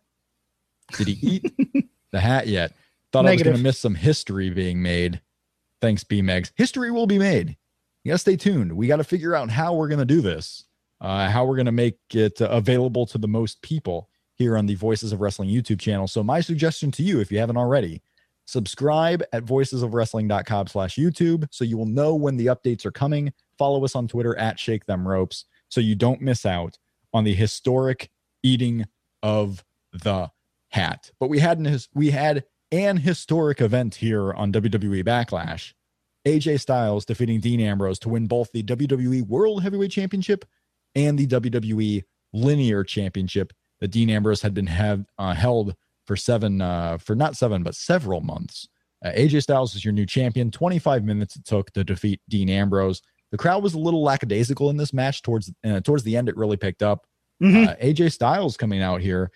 [0.98, 1.14] Did he
[1.74, 2.74] eat the hat yet?
[3.14, 5.22] Thought I was going to miss some history being made.
[5.80, 6.52] Thanks, B Megs.
[6.56, 7.56] History will be made.
[8.04, 8.74] You got to stay tuned.
[8.74, 10.66] We got to figure out how we're going to do this,
[11.02, 14.66] uh, how we're going to make it uh, available to the most people here on
[14.66, 16.08] the Voices of Wrestling YouTube channel.
[16.08, 18.02] So, my suggestion to you, if you haven't already,
[18.46, 23.32] subscribe at voicesofwrestling.com slash YouTube so you will know when the updates are coming.
[23.58, 26.78] Follow us on Twitter at Shake Them Ropes so you don't miss out
[27.14, 28.10] on the historic
[28.44, 28.86] eating
[29.24, 30.30] of the
[30.70, 31.12] hat.
[31.20, 35.74] But we had an we had an historic event here on WWE Backlash.
[36.28, 40.44] AJ Styles defeating Dean Ambrose to win both the WWE World Heavyweight Championship
[40.94, 42.04] and the WWE
[42.34, 47.38] Linear Championship that Dean Ambrose had been have uh, held for seven uh, for not
[47.38, 48.68] seven but several months.
[49.04, 50.52] Uh, AJ Styles is your new champion.
[50.52, 53.02] 25 minutes it took to defeat Dean Ambrose.
[53.32, 55.22] The crowd was a little lackadaisical in this match.
[55.22, 57.06] Towards uh, towards the end, it really picked up.
[57.42, 57.68] Mhm.
[57.68, 59.32] Uh, AJ Styles coming out here.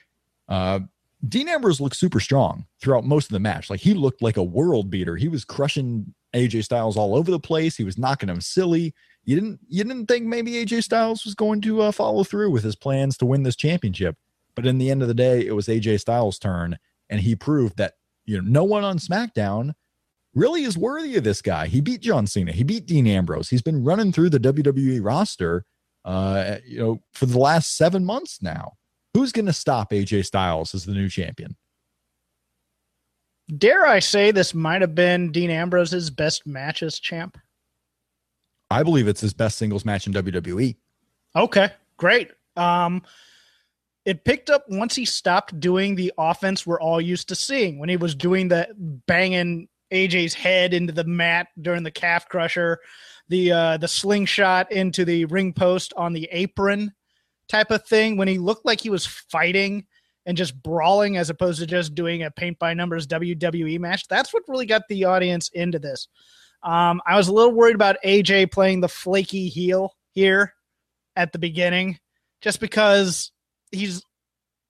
[0.48, 0.80] Uh,
[1.28, 3.70] Dean Ambrose looked super strong throughout most of the match.
[3.70, 5.16] Like he looked like a world beater.
[5.16, 7.76] He was crushing AJ Styles all over the place.
[7.76, 8.94] He was knocking him silly.
[9.24, 12.64] You didn't you didn't think maybe AJ Styles was going to uh, follow through with
[12.64, 14.18] his plans to win this championship,
[14.56, 16.80] but in the end of the day, it was AJ Styles' turn,
[17.10, 17.94] and he proved that
[18.26, 19.74] you know no one on SmackDown
[20.34, 21.68] really is worthy of this guy.
[21.68, 22.52] He beat John Cena.
[22.52, 23.50] He beat Dean Ambrose.
[23.50, 25.66] He's been running through the WWE roster,
[26.06, 28.74] uh, you know, for the last seven months now.
[29.14, 31.58] Who's going to stop AJ Styles as the new champion?
[33.58, 37.38] Dare I say this might have been Dean Ambrose's best match as champ?
[38.70, 40.14] I believe it's his best singles match in.
[40.14, 40.78] WWE.
[41.36, 42.32] Okay, great.
[42.56, 43.02] Um,
[44.06, 47.90] it picked up once he stopped doing the offense we're all used to seeing when
[47.90, 52.80] he was doing the banging AJ's head into the mat during the calf crusher,
[53.30, 56.92] the uh, the slingshot into the ring post on the apron
[57.48, 58.18] type of thing.
[58.18, 59.86] When he looked like he was fighting
[60.26, 64.08] and just brawling as opposed to just doing a paint by numbers WWE match.
[64.08, 66.08] That's what really got the audience into this.
[66.64, 70.54] Um, I was a little worried about AJ playing the flaky heel here
[71.16, 72.00] at the beginning,
[72.42, 73.32] just because
[73.72, 74.04] he's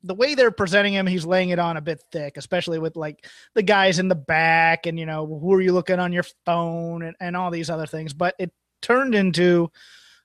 [0.03, 3.27] the way they're presenting him, he's laying it on a bit thick, especially with like
[3.53, 7.03] the guys in the back and you know, who are you looking on your phone
[7.03, 8.13] and, and all these other things.
[8.13, 9.71] But it turned into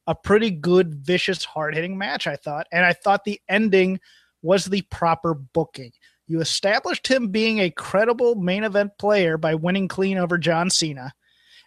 [0.07, 2.66] a pretty good, vicious, hard hitting match, I thought.
[2.72, 4.01] And I thought the ending
[4.43, 5.93] was the proper booking.
[6.29, 11.12] You established him being a credible main event player by winning clean over John Cena.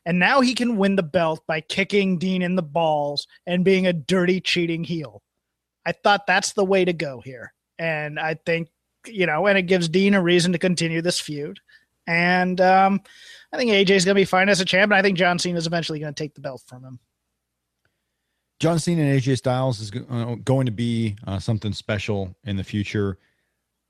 [0.06, 3.86] And now he can win the belt by kicking Dean in the balls and being
[3.86, 5.22] a dirty, cheating heel.
[5.86, 7.54] I thought that's the way to go here.
[7.80, 8.70] And I think,
[9.08, 11.60] you know, and it gives Dean a reason to continue this feud.
[12.06, 13.02] And um,
[13.54, 14.92] I think AJ's going to be fine as a champ.
[14.92, 17.00] And I think John Cena is eventually going to take the belt from him.
[18.60, 22.64] John Cena and AJ Styles is uh, going to be uh, something special in the
[22.64, 23.18] future.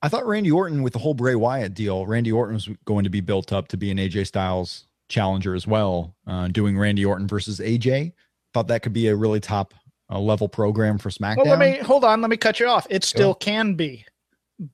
[0.02, 3.10] I thought Randy Orton with the whole Bray Wyatt deal, Randy Orton was going to
[3.10, 7.28] be built up to be an AJ Styles challenger as well, uh, doing Randy Orton
[7.28, 8.14] versus AJ.
[8.54, 9.74] Thought that could be a really top
[10.10, 11.38] uh, level program for SmackDown.
[11.46, 12.22] Well, let me hold on.
[12.22, 12.88] Let me cut you off.
[12.90, 14.06] It still can be,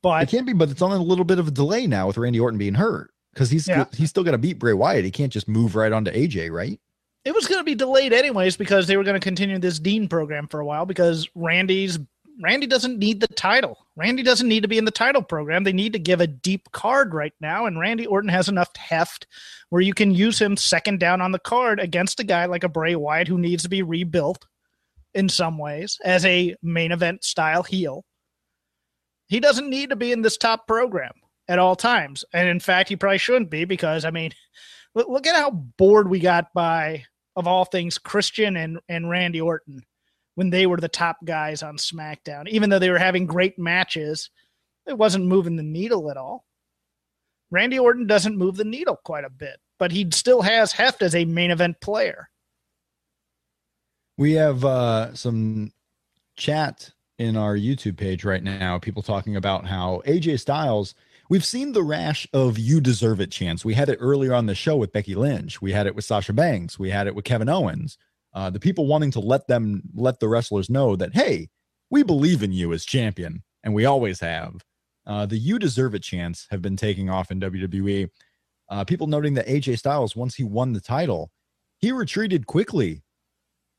[0.02, 2.18] but it can be, but it's on a little bit of a delay now with
[2.18, 3.86] Randy Orton being hurt because he's Yeah.
[3.94, 5.06] he's still got to beat Bray Wyatt.
[5.06, 6.80] He can't just move right onto AJ, right?
[7.26, 10.08] it was going to be delayed anyways because they were going to continue this Dean
[10.08, 11.98] program for a while because Randy's
[12.40, 13.88] Randy doesn't need the title.
[13.96, 15.64] Randy doesn't need to be in the title program.
[15.64, 19.26] They need to give a deep card right now, and Randy Orton has enough heft
[19.70, 22.70] where you can use him second down on the card against a guy like a
[22.70, 24.46] Bray Wyatt who needs to be rebuilt
[25.16, 28.04] in some ways as a main event style heel.
[29.28, 31.14] He doesn't need to be in this top program
[31.48, 34.32] at all times, and in fact, he probably shouldn't be because I mean,
[34.96, 37.06] look, look at how bored we got by
[37.36, 39.84] of all things Christian and and Randy Orton
[40.36, 42.48] when they were the top guys on SmackDown.
[42.50, 44.30] Even though they were having great matches,
[44.86, 46.46] it wasn't moving the needle at all.
[47.52, 51.16] Randy Orton doesn't move the needle quite a bit, but he still has heft as
[51.16, 52.30] a main event player.
[54.18, 55.72] We have uh, some
[56.38, 58.80] chat in our YouTube page right now.
[58.80, 60.96] People talking about how AJ Styles.
[61.30, 63.66] We've seen the rash of "You deserve it" chants.
[63.66, 65.62] We had it earlier on the show with Becky Lynch.
[65.62, 66.80] We had it with Sasha Banks.
[66.80, 67.98] We had it with Kevin Owens.
[68.34, 71.50] Uh, the people wanting to let them let the wrestlers know that hey,
[71.90, 74.64] we believe in you as champion, and we always have.
[75.06, 78.10] Uh, the "You deserve it" chants have been taking off in WWE.
[78.70, 81.32] Uh, people noting that AJ Styles, once he won the title,
[81.80, 83.04] he retreated quickly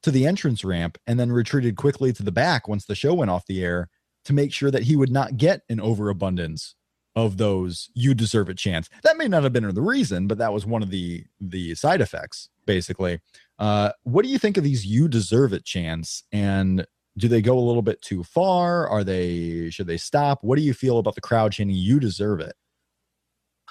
[0.03, 3.31] to the entrance ramp and then retreated quickly to the back once the show went
[3.31, 3.89] off the air
[4.25, 6.75] to make sure that he would not get an overabundance
[7.15, 8.91] of those you deserve it chants.
[9.03, 12.01] That may not have been the reason, but that was one of the the side
[12.01, 13.21] effects basically.
[13.59, 16.87] Uh what do you think of these you deserve it chants and
[17.17, 18.87] do they go a little bit too far?
[18.89, 20.45] Are they should they stop?
[20.45, 22.55] What do you feel about the crowd chanting "You deserve it"?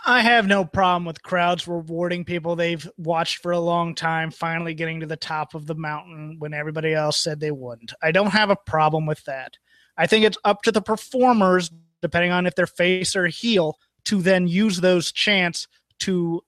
[0.07, 4.75] I have no problem with crowds rewarding people they've watched for a long time, finally
[4.75, 7.91] getting to the top of the mountain when everybody else said they wouldn't.
[8.03, 9.57] I don't have a problem with that.
[9.97, 11.71] I think it's up to the performers,
[12.03, 15.67] depending on if they're face or heel, to then use those chants
[15.99, 16.43] to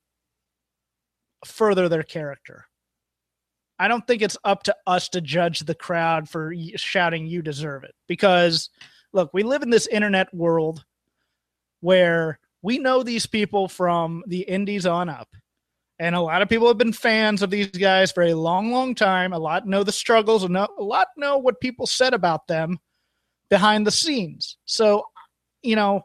[1.43, 2.65] further their character.
[3.79, 7.83] I don't think it's up to us to judge the crowd for shouting, You deserve
[7.83, 7.95] it.
[8.07, 8.69] Because,
[9.13, 10.85] look, we live in this internet world
[11.79, 15.29] where we know these people from the indies on up.
[15.99, 18.93] And a lot of people have been fans of these guys for a long, long
[18.93, 19.31] time.
[19.31, 22.77] A lot know the struggles, and a lot know what people said about them
[23.49, 24.57] behind the scenes.
[24.65, 25.05] So,
[25.63, 26.03] you know,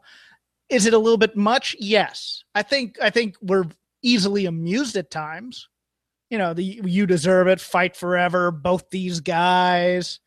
[0.68, 1.74] is it a little bit much?
[1.80, 2.44] Yes.
[2.54, 3.66] I think I think we're
[4.04, 5.68] easily amused at times.
[6.30, 10.20] You know, the you deserve it, fight forever, both these guys.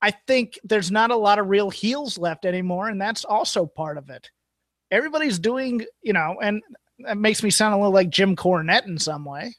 [0.00, 3.98] I think there's not a lot of real heels left anymore, and that's also part
[3.98, 4.30] of it
[4.94, 6.62] everybody's doing, you know, and
[7.00, 9.54] that makes me sound a little like Jim Cornette in some way,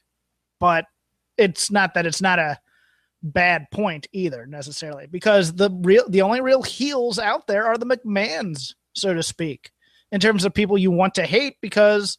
[0.58, 0.86] but
[1.36, 2.58] it's not that it's not a
[3.22, 7.86] bad point either necessarily because the real the only real heels out there are the
[7.86, 9.70] McMahons, so to speak,
[10.10, 12.18] in terms of people you want to hate because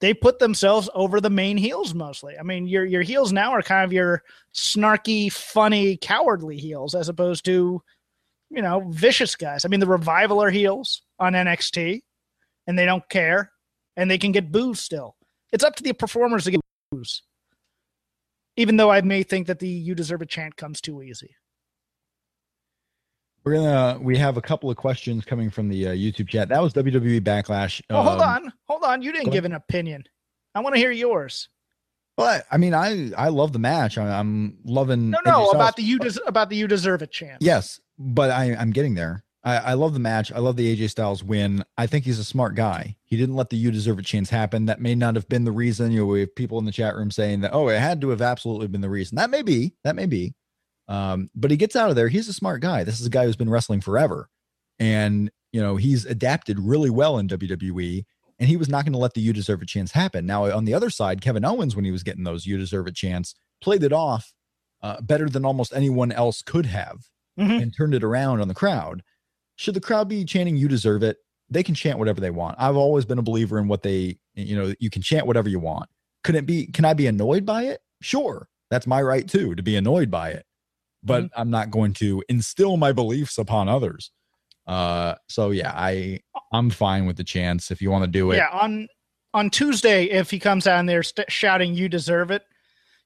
[0.00, 2.36] they put themselves over the main heels mostly.
[2.36, 4.22] I mean, your your heels now are kind of your
[4.52, 7.80] snarky, funny, cowardly heels as opposed to,
[8.50, 9.64] you know, vicious guys.
[9.64, 12.00] I mean, the revival are heels on NXT
[12.66, 13.52] and they don't care
[13.96, 15.16] and they can get boos still.
[15.52, 16.60] It's up to the performers to get
[16.90, 17.22] boos.
[18.56, 21.34] Even though I may think that the you deserve a chant comes too easy.
[23.44, 26.48] We're gonna we have a couple of questions coming from the uh, YouTube chat.
[26.48, 27.80] That was WWE Backlash.
[27.90, 29.02] Oh, um, hold on, hold on.
[29.02, 30.04] You didn't give an opinion.
[30.54, 31.48] I want to hear yours.
[32.16, 33.98] But I mean, I I love the match.
[33.98, 35.10] I, am loving.
[35.10, 37.40] No, no, about the you des- about the you deserve it chant.
[37.40, 39.24] Yes, but I I'm getting there.
[39.44, 40.30] I, I, love the match.
[40.30, 41.64] I love the AJ Styles win.
[41.76, 42.96] I think he's a smart guy.
[43.02, 44.66] He didn't let the you deserve a chance happen.
[44.66, 45.90] That may not have been the reason.
[45.90, 48.10] You know, we have people in the chat room saying that, oh, it had to
[48.10, 49.16] have absolutely been the reason.
[49.16, 49.74] That may be.
[49.82, 50.34] That may be.
[50.88, 52.08] Um, but he gets out of there.
[52.08, 52.84] He's a smart guy.
[52.84, 54.28] This is a guy who's been wrestling forever.
[54.78, 58.04] And, you know, he's adapted really well in WWE.
[58.38, 60.26] And he was not going to let the you deserve a chance happen.
[60.26, 62.92] Now, on the other side, Kevin Owens, when he was getting those you deserve a
[62.92, 64.32] chance, played it off
[64.82, 67.62] uh, better than almost anyone else could have mm-hmm.
[67.62, 69.02] and turned it around on the crowd.
[69.62, 71.18] Should the crowd be chanting "You deserve it"?
[71.48, 72.56] They can chant whatever they want.
[72.58, 75.60] I've always been a believer in what they, you know, you can chant whatever you
[75.60, 75.88] want.
[76.24, 76.66] Could it be?
[76.66, 77.80] Can I be annoyed by it?
[78.00, 80.44] Sure, that's my right too to be annoyed by it,
[81.04, 81.40] but mm-hmm.
[81.40, 84.10] I'm not going to instill my beliefs upon others.
[84.66, 86.18] Uh, so yeah, I
[86.52, 88.38] I'm fine with the chance if you want to do it.
[88.38, 88.88] Yeah, on
[89.32, 92.42] on Tuesday, if he comes down there st- shouting "You deserve it,"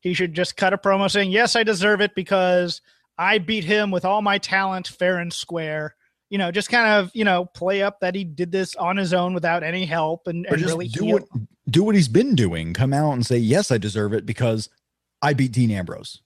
[0.00, 2.80] he should just cut a promo saying, "Yes, I deserve it because
[3.18, 5.94] I beat him with all my talent, fair and square."
[6.28, 9.12] You know, just kind of, you know, play up that he did this on his
[9.12, 11.24] own without any help and, and really do what,
[11.68, 12.72] do what he's been doing.
[12.74, 14.68] Come out and say, yes, I deserve it because
[15.22, 16.20] I beat Dean Ambrose.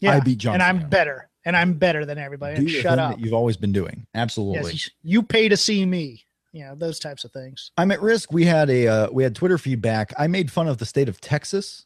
[0.00, 0.54] Yeah, I beat John.
[0.54, 1.30] And I'm better.
[1.46, 2.56] And I'm better than everybody.
[2.56, 3.18] and shut up.
[3.18, 4.06] you've always been doing.
[4.14, 4.72] Absolutely.
[4.72, 6.24] Yes, you pay to see me.
[6.52, 7.72] You know, those types of things.
[7.76, 8.32] I'm at risk.
[8.32, 10.12] We had a uh, we had Twitter feedback.
[10.16, 11.84] I made fun of the state of Texas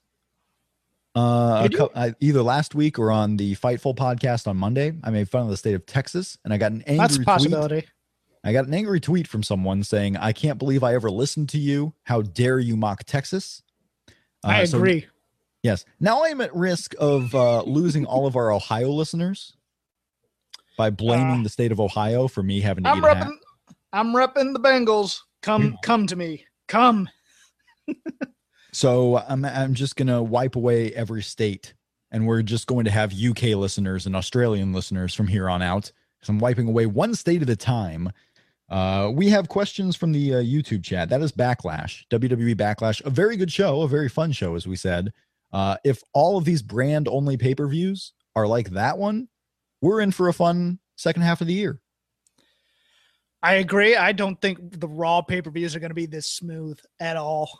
[1.18, 5.28] uh, co- uh, either last week or on the Fightful podcast on Monday, I made
[5.28, 7.80] fun of the state of Texas, and I got an angry That's a possibility.
[7.80, 7.92] Tweet.
[8.44, 11.58] I got an angry tweet from someone saying, "I can't believe I ever listened to
[11.58, 11.94] you.
[12.04, 13.62] How dare you mock Texas?"
[14.44, 15.00] Uh, I agree.
[15.02, 15.06] So,
[15.62, 15.84] yes.
[15.98, 19.56] Now I am at risk of uh, losing all of our Ohio listeners
[20.76, 23.36] by blaming uh, the state of Ohio for me having to I'm eat repping,
[23.92, 25.20] I'm repping the Bengals.
[25.42, 26.44] Come, come to me.
[26.68, 27.08] Come.
[28.78, 31.74] So I'm I'm just gonna wipe away every state,
[32.12, 35.90] and we're just going to have UK listeners and Australian listeners from here on out.
[36.16, 38.12] Because I'm wiping away one state at a time.
[38.70, 41.08] Uh, we have questions from the uh, YouTube chat.
[41.08, 44.76] That is Backlash, WWE Backlash, a very good show, a very fun show, as we
[44.76, 45.12] said.
[45.52, 49.26] Uh, if all of these brand only pay per views are like that one,
[49.82, 51.80] we're in for a fun second half of the year.
[53.42, 53.96] I agree.
[53.96, 57.16] I don't think the Raw pay per views are going to be this smooth at
[57.16, 57.50] all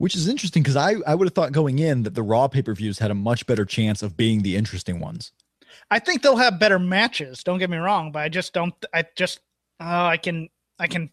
[0.00, 2.62] which is interesting because I, I would have thought going in that the Raw pay
[2.62, 5.30] per views had a much better chance of being the interesting ones.
[5.90, 7.44] I think they'll have better matches.
[7.44, 8.72] Don't get me wrong, but I just don't.
[8.94, 9.40] I just
[9.78, 10.48] uh, I can
[10.78, 11.10] I can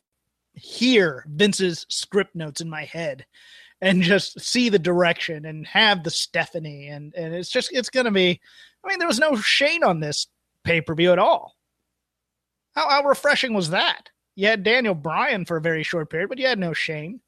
[0.54, 3.26] hear Vince's script notes in my head
[3.82, 8.10] and just see the direction and have the Stephanie and and it's just it's gonna
[8.10, 8.40] be.
[8.86, 10.28] I mean, there was no Shane on this
[10.64, 11.58] pay per view at all.
[12.74, 14.12] How, how refreshing was that?
[14.36, 17.20] You had Daniel Bryan for a very short period, but you had no Shane.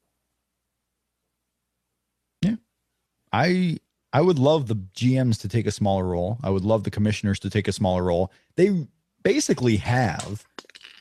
[3.32, 3.78] I
[4.12, 6.38] I would love the GMs to take a smaller role.
[6.42, 8.32] I would love the commissioners to take a smaller role.
[8.56, 8.86] They
[9.22, 10.44] basically have,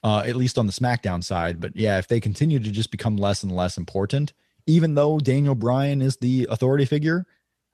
[0.03, 1.59] uh, at least on the SmackDown side.
[1.59, 4.34] But yeah, if they continue to just become less and less important,
[4.67, 7.25] even though Daniel Bryan is the authority figure,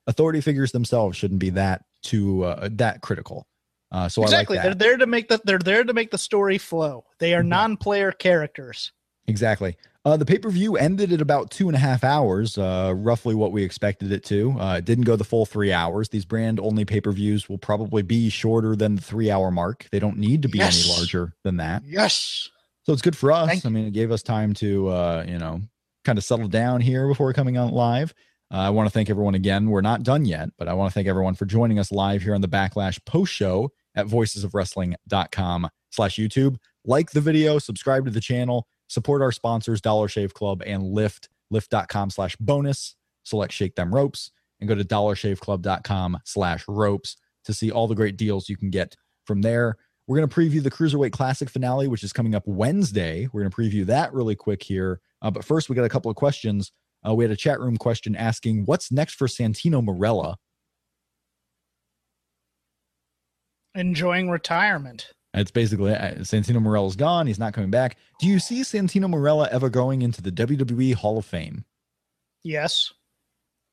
[0.07, 3.47] authority figures themselves shouldn't be that too uh, that critical.
[3.91, 6.17] Uh, so exactly, I like they're there to make the they're there to make the
[6.17, 7.05] story flow.
[7.19, 7.49] They are mm-hmm.
[7.49, 8.91] non-player characters.
[9.27, 9.77] Exactly.
[10.05, 13.33] Uh, the pay per view ended at about two and a half hours, uh, roughly
[13.33, 14.51] what we expected it to.
[14.59, 16.09] Uh, it didn't go the full three hours.
[16.09, 19.87] These brand only pay per views will probably be shorter than the three hour mark.
[19.91, 20.87] They don't need to be yes.
[20.87, 21.81] any larger than that.
[21.85, 22.49] Yes.
[22.83, 23.49] So it's good for us.
[23.49, 25.61] Thank I mean, it gave us time to, uh, you know,
[26.03, 28.13] kind of settle down here before coming out live.
[28.53, 29.71] Uh, I want to thank everyone again.
[29.71, 32.35] We're not done yet, but I want to thank everyone for joining us live here
[32.35, 36.57] on the Backlash post show at voicesofwrestling.com slash YouTube.
[36.85, 41.27] Like the video, subscribe to the channel Support our sponsors, Dollar Shave Club and Lyft,
[41.53, 42.95] lyft.com slash bonus.
[43.23, 48.17] Select Shake Them Ropes and go to dollarshaveclub.com slash ropes to see all the great
[48.17, 49.77] deals you can get from there.
[50.07, 53.27] We're going to preview the Cruiserweight Classic finale, which is coming up Wednesday.
[53.33, 55.01] We're going to preview that really quick here.
[55.21, 56.71] Uh, but first, we got a couple of questions.
[57.07, 60.35] Uh, we had a chat room question asking, what's next for Santino Marella?
[63.73, 65.11] Enjoying retirement.
[65.35, 67.27] It's basically uh, Santino Marella's gone.
[67.27, 67.97] He's not coming back.
[68.19, 71.65] Do you see Santino Marella ever going into the WWE Hall of Fame?
[72.43, 72.93] Yes.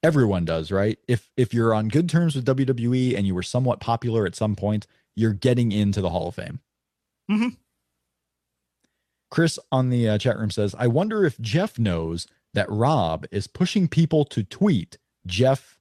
[0.02, 0.98] Everyone does, right?
[1.06, 4.56] If if you're on good terms with WWE and you were somewhat popular at some
[4.56, 6.58] point, you're getting into the Hall of Fame.
[7.30, 7.48] Mm-hmm.
[9.30, 13.46] Chris on the uh, chat room says, "I wonder if Jeff knows that Rob is
[13.46, 15.78] pushing people to tweet Jeff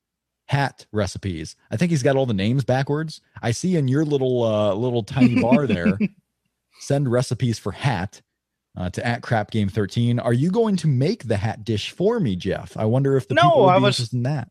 [0.51, 1.55] hat recipes.
[1.71, 3.21] I think he's got all the names backwards.
[3.41, 5.97] I see in your little uh, little tiny bar there,
[6.81, 8.21] send recipes for hat
[8.75, 10.19] uh, to at crap game 13.
[10.19, 12.75] Are you going to make the hat dish for me, Jeff?
[12.75, 14.49] I wonder if the no, people would I be was, interested in that.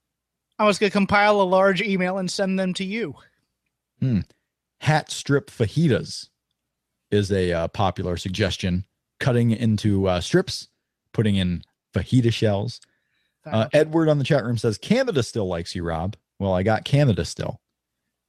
[0.59, 3.15] I was going to compile a large email and send them to you.
[3.99, 4.21] Hmm.
[4.79, 6.31] Hat strip fajitas
[7.11, 8.87] is a uh, popular suggestion.
[9.19, 10.69] Cutting into uh, strips,
[11.13, 11.63] putting in
[11.95, 12.81] fajita shells,
[13.53, 16.17] uh, Edward on the chat room says Canada still likes you, Rob.
[16.39, 17.61] Well, I got Canada still.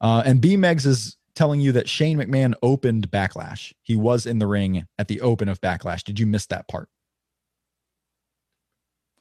[0.02, 3.74] Uh, and B Megs is telling you that Shane McMahon opened Backlash.
[3.82, 6.04] He was in the ring at the open of Backlash.
[6.04, 6.90] Did you miss that part?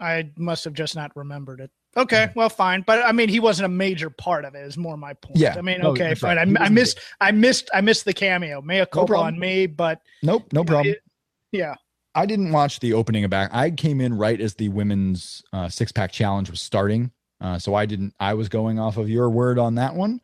[0.00, 1.70] I must have just not remembered it.
[1.96, 4.60] Okay, well, fine, but I mean, he wasn't a major part of it.
[4.60, 5.38] Is more my point.
[5.38, 5.56] Yeah.
[5.58, 6.36] I mean, okay, fine.
[6.36, 6.60] Right.
[6.60, 8.62] I, I, missed, I missed, I missed the cameo.
[8.62, 10.94] May have culpa no on me, but nope, no problem.
[10.94, 11.02] It,
[11.50, 11.74] yeah.
[12.14, 13.50] I didn't watch the opening of back.
[13.52, 17.74] I came in right as the women's uh, six pack challenge was starting, uh, so
[17.74, 18.14] I didn't.
[18.18, 20.20] I was going off of your word on that one.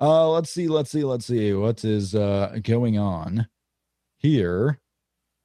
[0.00, 3.48] Uh, let's see, let's see, let's see what is uh, going on
[4.18, 4.80] here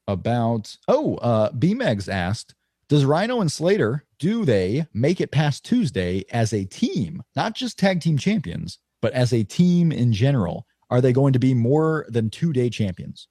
[0.07, 0.77] about.
[0.87, 2.53] Oh, uh, BMegs asked,
[2.87, 7.79] "Does Rhino and Slater do they make it past Tuesday as a team, not just
[7.79, 10.67] tag team champions, but as a team in general?
[10.91, 13.27] Are they going to be more than two day champions?"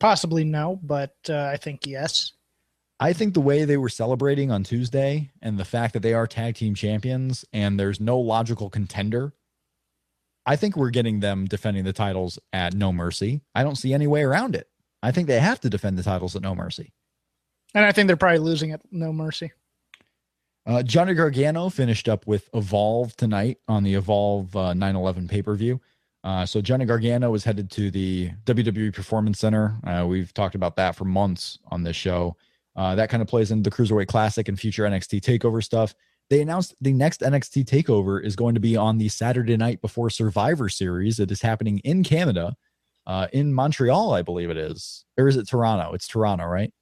[0.00, 2.32] Possibly no, but uh, I think yes.
[3.00, 6.26] I think the way they were celebrating on Tuesday and the fact that they are
[6.26, 9.32] tag team champions and there's no logical contender,
[10.44, 13.40] I think we're getting them defending the titles at No Mercy.
[13.54, 14.68] I don't see any way around it.
[15.00, 16.92] I think they have to defend the titles at No Mercy.
[17.72, 19.52] And I think they're probably losing at No Mercy.
[20.66, 25.40] Uh, Johnny Gargano finished up with Evolve tonight on the Evolve uh, 9 11 pay
[25.40, 25.80] per view.
[26.24, 29.78] Uh, so Johnny Gargano is headed to the WWE Performance Center.
[29.86, 32.36] Uh, we've talked about that for months on this show.
[32.76, 35.94] Uh, that kind of plays into the Cruiserweight Classic and future NXT Takeover stuff.
[36.30, 40.10] They announced the next NXT Takeover is going to be on the Saturday night before
[40.10, 41.18] Survivor Series.
[41.18, 42.54] It is happening in Canada,
[43.06, 45.94] uh, in Montreal, I believe it is, or is it Toronto?
[45.94, 46.72] It's Toronto, right?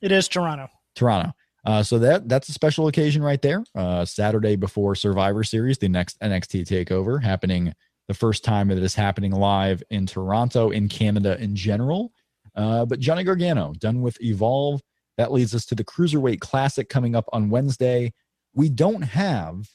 [0.00, 0.68] It is Toronto.
[0.94, 1.32] Toronto.
[1.64, 3.64] Uh, so that that's a special occasion right there.
[3.74, 7.72] Uh, Saturday before Survivor Series, the next NXT Takeover happening
[8.12, 12.12] the first time that is happening live in Toronto, in Canada in general.
[12.54, 14.82] Uh, but Johnny Gargano done with Evolve.
[15.16, 18.12] That leads us to the Cruiserweight Classic coming up on Wednesday.
[18.54, 19.66] We don't have,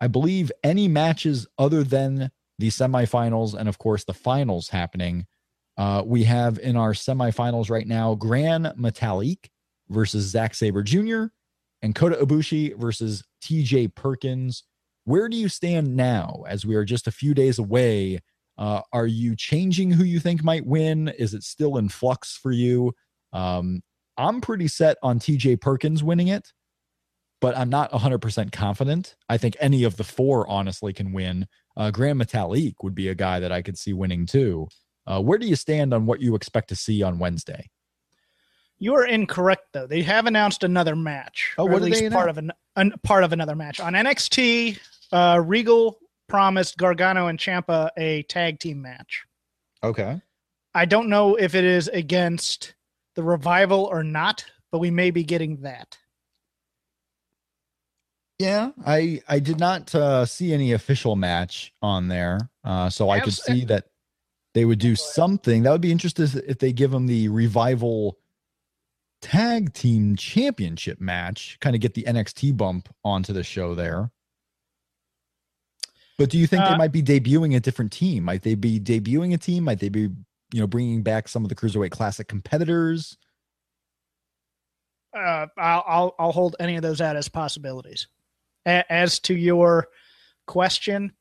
[0.00, 2.30] I believe, any matches other than
[2.60, 5.26] the semifinals and, of course, the finals happening.
[5.76, 9.48] Uh, we have in our semifinals right now Gran Metalik
[9.88, 11.24] versus Zack Sabre Jr.
[11.82, 14.62] and Kota Ibushi versus TJ Perkins.
[15.10, 18.20] Where do you stand now as we are just a few days away?
[18.56, 21.08] Uh, are you changing who you think might win?
[21.08, 22.92] Is it still in flux for you?
[23.32, 23.82] Um,
[24.16, 26.52] I'm pretty set on TJ Perkins winning it,
[27.40, 29.16] but I'm not 100% confident.
[29.28, 31.48] I think any of the four honestly can win.
[31.76, 34.68] Uh, Gran Metalik would be a guy that I could see winning too.
[35.08, 37.68] Uh, where do you stand on what you expect to see on Wednesday?
[38.78, 39.88] You are incorrect though.
[39.88, 41.54] They have announced another match.
[41.58, 43.94] Oh, or what at least they part of an, an part of another match on
[43.94, 44.78] NXT.
[45.12, 45.98] Uh, Regal
[46.28, 49.24] promised Gargano and Ciampa a tag team match.
[49.82, 50.20] Okay.
[50.74, 52.74] I don't know if it is against
[53.16, 55.98] the revival or not, but we may be getting that.
[58.38, 63.20] Yeah, I I did not uh, see any official match on there, uh, so I
[63.20, 63.88] could see that
[64.54, 65.62] they would do something.
[65.62, 68.16] That would be interesting if they give them the revival
[69.20, 74.10] tag team championship match, kind of get the NXT bump onto the show there.
[76.20, 78.24] But do you think they Uh, might be debuting a different team?
[78.24, 79.64] Might they be debuting a team?
[79.64, 83.16] Might they be, you know, bringing back some of the cruiserweight classic competitors?
[85.16, 88.06] Uh, I'll, I'll I'll hold any of those out as possibilities.
[88.66, 89.88] A- as to your
[90.46, 91.12] question,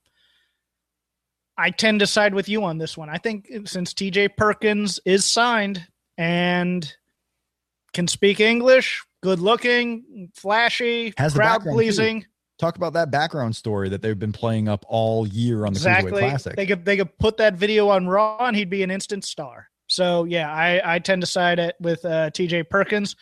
[1.58, 3.08] I tend to side with you on this one.
[3.08, 5.88] I think since TJ Perkins is signed
[6.18, 6.94] and
[7.94, 12.26] can speak English, good looking, flashy, Has crowd pleasing.
[12.60, 16.12] Talk about that background story that they've been playing up all year on the Exactly.
[16.12, 16.56] Cruiserweight Classic.
[16.58, 19.70] They could they could put that video on Raw and he'd be an instant star.
[19.88, 23.16] So yeah, I I tend to side it with uh, TJ Perkins,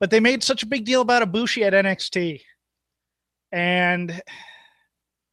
[0.00, 2.40] but they made such a big deal about Ibushi at NXT,
[3.52, 4.22] and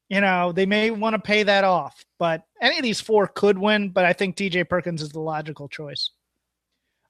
[0.09, 2.03] you know they may want to pay that off.
[2.19, 5.69] But any of these four could win, but I think TJ Perkins is the logical
[5.69, 6.11] choice.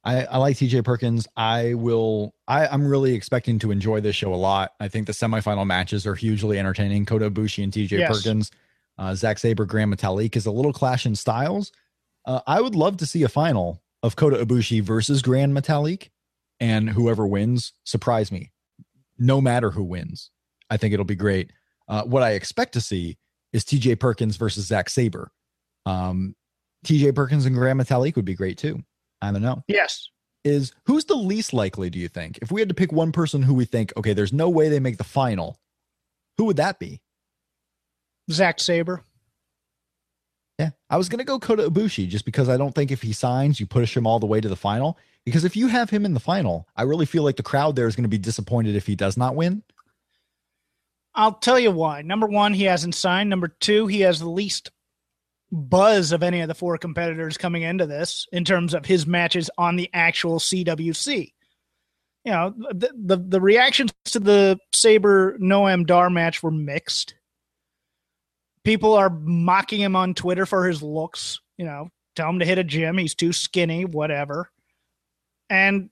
[0.06, 1.28] I, I like TJ Perkins.
[1.38, 2.36] I will.
[2.47, 4.74] I, I'm really expecting to enjoy this show a lot.
[4.80, 7.06] I think the semifinal matches are hugely entertaining.
[7.06, 8.18] Kota Ibushi and TJ Yes.
[8.18, 8.51] Perkins,
[8.97, 11.72] uh, Zack Sabre, Grand Metalik is a little clash in styles.
[12.26, 16.10] Uh, I would love to see a final of Kota Ibushi versus Grand Metalik,
[16.60, 18.51] and whoever wins, surprise me.
[19.18, 20.32] No matter who wins,
[20.70, 21.51] I think it'll be great.
[21.88, 23.18] Uh, what I expect to see
[23.54, 25.32] is TJ Perkins versus Zack Sabre.
[25.86, 26.36] Um,
[26.86, 28.84] TJ Perkins and Grand Metalik would be great too.
[29.24, 30.09] I don't know Yes,
[30.43, 33.41] is who's the least likely do you think if we had to pick one person
[33.41, 35.57] who we think okay there's no way they make the final
[36.38, 37.01] who would that be
[38.30, 39.03] Zack Sabre.
[40.59, 43.59] yeah i was gonna go kota ibushi just because i don't think if he signs
[43.59, 46.13] you push him all the way to the final because if you have him in
[46.13, 48.86] the final i really feel like the crowd there is going to be disappointed if
[48.86, 49.63] he does not win
[51.15, 52.01] I'll tell you why.
[52.01, 53.30] Number one, he hasn't signed.
[53.30, 54.71] Number two, he has the least
[55.54, 59.49] buzz of any of the four competitors coming into this in terms of his matches
[59.58, 61.32] on the actual CWC.
[62.26, 67.16] You know, the the, the reactions to the Sabre Noam Dar match were mixed.
[68.64, 71.39] People are mocking him on Twitter for his looks.
[71.58, 72.97] You know, tell him to hit a gym.
[72.97, 74.49] He's too skinny, whatever.
[75.49, 75.89] And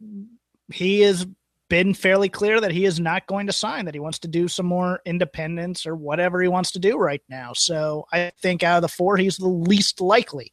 [0.73, 1.27] he has
[1.71, 4.49] been fairly clear that he is not going to sign, that he wants to do
[4.49, 7.53] some more independence or whatever he wants to do right now.
[7.53, 10.51] So I think out of the four, he's the least likely.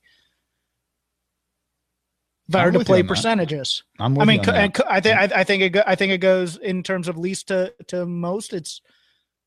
[2.48, 4.60] If I were to play percentages, i'm with I mean, you on co- that.
[4.62, 7.08] and co- I think I, I think it go, I think it goes in terms
[7.08, 8.52] of least to to most.
[8.52, 8.80] It's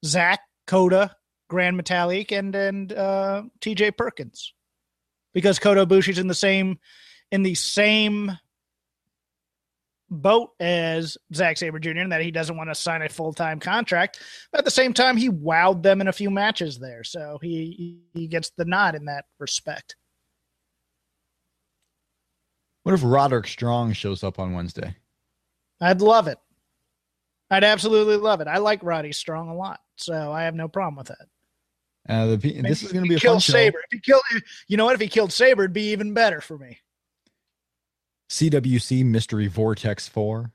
[0.06, 1.16] Zack, Kota,
[1.48, 3.92] Grand Metalik, and and uh, T.J.
[3.92, 4.54] Perkins,
[5.34, 6.80] because Kota Ibushi's in the same
[7.32, 8.38] in the same
[10.12, 11.92] boat as Zack Sabre Jr.
[11.92, 14.20] in that he doesn't want to sign a full time contract.
[14.52, 18.02] But at the same time, he wowed them in a few matches there, so he
[18.14, 19.96] he gets the nod in that respect.
[22.84, 24.96] what if roderick strong shows up on wednesday
[25.82, 26.38] I'd love it.
[27.50, 28.48] I'd absolutely love it.
[28.48, 31.28] I like Roddy Strong a lot, so I have no problem with that.
[32.08, 33.40] uh, the, this is going to be a kill.
[33.40, 33.80] Sabre.
[33.80, 34.22] If he killed,
[34.68, 34.94] you know what?
[34.96, 36.80] If he killed Sabre, it'd be even better for me.
[38.32, 40.50] Cwc mystery vortex 4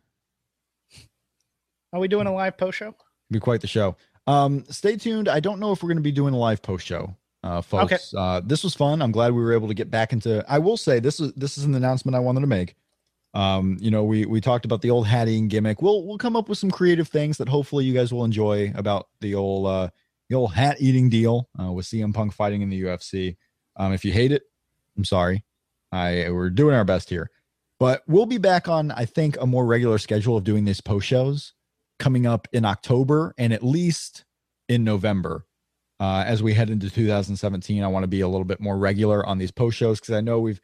[1.92, 2.94] Are we doing a live post show?
[3.30, 3.96] be quite the show.
[4.26, 5.28] Um, stay tuned.
[5.28, 7.92] I don't know if we're going to be doing a live post show, uh, folks.
[7.92, 8.02] Okay.
[8.16, 9.02] Uh, this was fun.
[9.02, 10.44] I'm glad we were able to get back into.
[10.48, 12.76] I will say this is this is an announcement I wanted to make.
[13.34, 15.82] Um, you know, we we talked about the old hatting gimmick.
[15.82, 19.08] We'll we'll come up with some creative things that hopefully you guys will enjoy about
[19.20, 19.90] the old uh,
[20.28, 23.36] the old hat eating deal uh, with CM Punk fighting in the UFC.
[23.76, 24.42] Um, if you hate it,
[24.96, 25.44] I'm sorry.
[25.92, 27.30] I we're doing our best here,
[27.78, 31.06] but we'll be back on I think a more regular schedule of doing these post
[31.06, 31.52] shows
[31.98, 34.24] coming up in October and at least
[34.68, 35.46] in November.
[35.98, 39.24] Uh, as we head into 2017, I want to be a little bit more regular
[39.24, 40.60] on these post shows because I know we've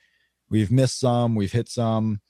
[0.50, 2.20] we've missed some, we've hit some.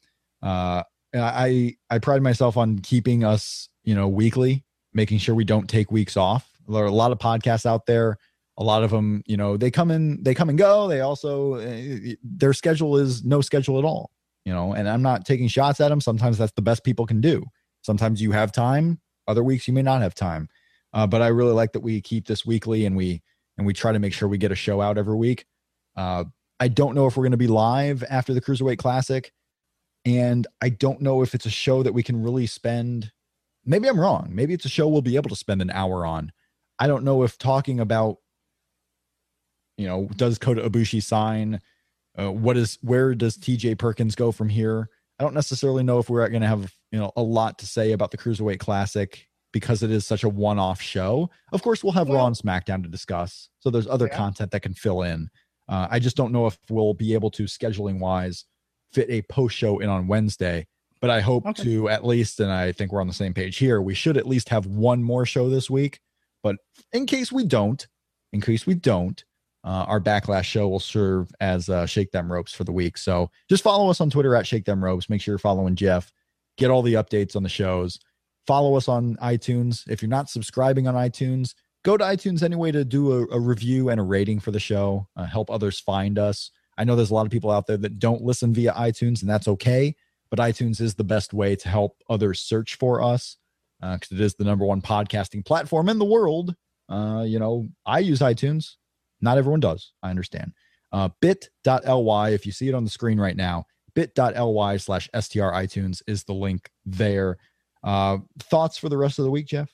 [0.40, 4.64] Uh, I I pride myself on keeping us you know weekly,
[4.94, 6.48] making sure we don't take weeks off.
[6.68, 8.18] There are a lot of podcasts out there.
[8.58, 10.86] A lot of them, you know, they come in, they come and go.
[10.86, 14.12] They also uh, their schedule is no schedule at all.
[14.44, 16.00] You know, and I'm not taking shots at them.
[16.00, 17.44] Sometimes that's the best people can do.
[17.82, 19.00] Sometimes you have time.
[19.28, 20.48] Other weeks you may not have time.
[20.92, 23.22] Uh, but I really like that we keep this weekly and we
[23.56, 25.46] and we try to make sure we get a show out every week.
[25.96, 26.24] Uh,
[26.58, 29.32] I don't know if we're going to be live after the Cruiserweight Classic.
[30.04, 33.12] And I don't know if it's a show that we can really spend.
[33.64, 34.28] Maybe I'm wrong.
[34.30, 36.32] Maybe it's a show we'll be able to spend an hour on.
[36.78, 38.16] I don't know if talking about,
[39.76, 41.60] you know, does Kota Ibushi sign?
[42.18, 44.88] Uh, what is where does TJ Perkins go from here?
[45.18, 47.92] I don't necessarily know if we're going to have you know a lot to say
[47.92, 51.28] about the Cruiserweight Classic because it is such a one-off show.
[51.52, 54.16] Of course, we'll have Well- Raw and SmackDown to discuss, so there's other Yeah.
[54.16, 55.28] content that can fill in.
[55.68, 58.44] Uh, I just don't know if we'll be able to scheduling wise
[58.92, 60.66] fit a post show in on Wednesday.
[61.00, 61.64] But I hope Okay.
[61.64, 63.80] to at least, and I think we're on the same page here.
[63.82, 65.98] We should at least have one more show this week.
[66.42, 66.56] But
[66.92, 67.86] in case we don't,
[68.32, 69.24] in case we don't,
[69.64, 72.98] uh, our backlash show will serve as uh, Shake Them Ropes for the week.
[72.98, 75.08] So just follow us on Twitter at Shake Them Ropes.
[75.08, 76.12] Make sure you're following Jeff.
[76.58, 77.98] Get all the updates on the shows.
[78.46, 79.88] Follow us on iTunes.
[79.88, 81.54] If you're not subscribing on iTunes,
[81.84, 85.06] go to iTunes anyway to do a, a review and a rating for the show.
[85.16, 86.50] Uh, help others find us.
[86.76, 89.30] I know there's a lot of people out there that don't listen via iTunes, and
[89.30, 89.94] that's okay.
[90.30, 93.36] But iTunes is the best way to help others search for us
[93.80, 96.54] because it is the number one podcasting platform in the world.
[96.88, 98.76] Uh, you know, I use iTunes.
[99.22, 99.92] Not everyone does.
[100.02, 100.52] I understand.
[100.92, 103.64] Uh, bit.ly, if you see it on the screen right now,
[103.94, 107.38] bit.ly slash str iTunes is the link there.
[107.82, 109.72] Uh, thoughts for the rest of the week, Jeff?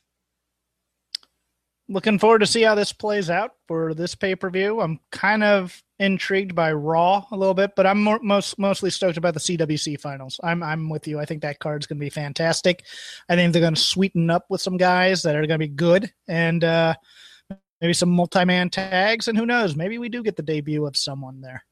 [1.90, 4.80] Looking forward to see how this plays out for this pay per view.
[4.80, 9.16] I'm kind of intrigued by Raw a little bit, but I'm more, most mostly stoked
[9.16, 10.38] about the CWC finals.
[10.42, 11.18] I'm I'm with you.
[11.18, 12.84] I think that card's going to be fantastic.
[13.30, 15.68] I think they're going to sweeten up with some guys that are going to be
[15.68, 16.94] good and uh,
[17.80, 19.28] maybe some multi man tags.
[19.28, 19.76] And who knows?
[19.76, 21.64] Maybe we do get the debut of someone there.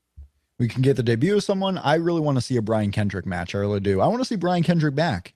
[0.59, 1.77] We can get the debut of someone.
[1.79, 3.55] I really want to see a Brian Kendrick match.
[3.55, 4.01] I really do.
[4.01, 5.35] I want to see Brian Kendrick back,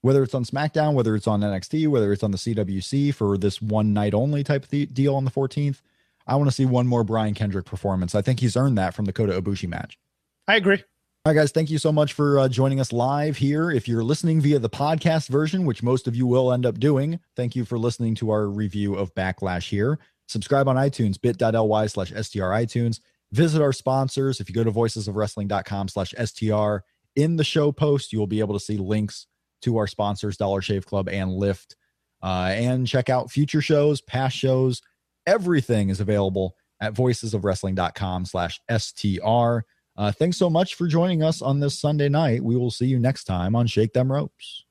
[0.00, 3.62] whether it's on SmackDown, whether it's on NXT, whether it's on the CWC for this
[3.62, 5.82] one night only type of the- deal on the 14th.
[6.26, 8.16] I want to see one more Brian Kendrick performance.
[8.16, 9.96] I think he's earned that from the Kota Ibushi match.
[10.48, 10.82] I agree.
[11.26, 13.68] All right, guys, thank you so much for uh, joining us live here.
[13.68, 17.18] If you're listening via the podcast version, which most of you will end up doing,
[17.34, 19.98] thank you for listening to our review of Backlash here.
[20.28, 23.00] Subscribe on iTunes, bit.ly slash STR iTunes.
[23.32, 24.38] Visit our sponsors.
[24.38, 26.76] If you go to voicesofwrestling.com slash STR,
[27.16, 29.26] in the show post, you will be able to see links
[29.62, 31.74] to our sponsors, Dollar Shave Club and Lyft.
[32.22, 34.80] Uh, and check out future shows, past shows.
[35.26, 39.62] Everything is available at voicesofwrestling.com slash STR.
[39.96, 42.42] Uh, thanks so much for joining us on this Sunday night.
[42.42, 44.64] We will see you next time on Shake Them Ropes.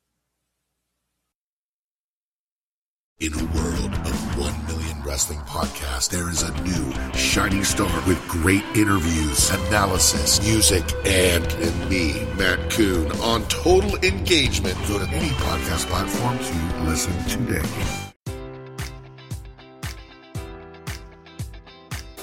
[3.17, 8.21] In a world of 1 million wrestling podcasts, there is a new shining star with
[8.27, 14.75] great interviews, analysis, music, and, and me, Matt Coon, on total engagement.
[14.89, 18.04] Go to any podcast platform to listen today.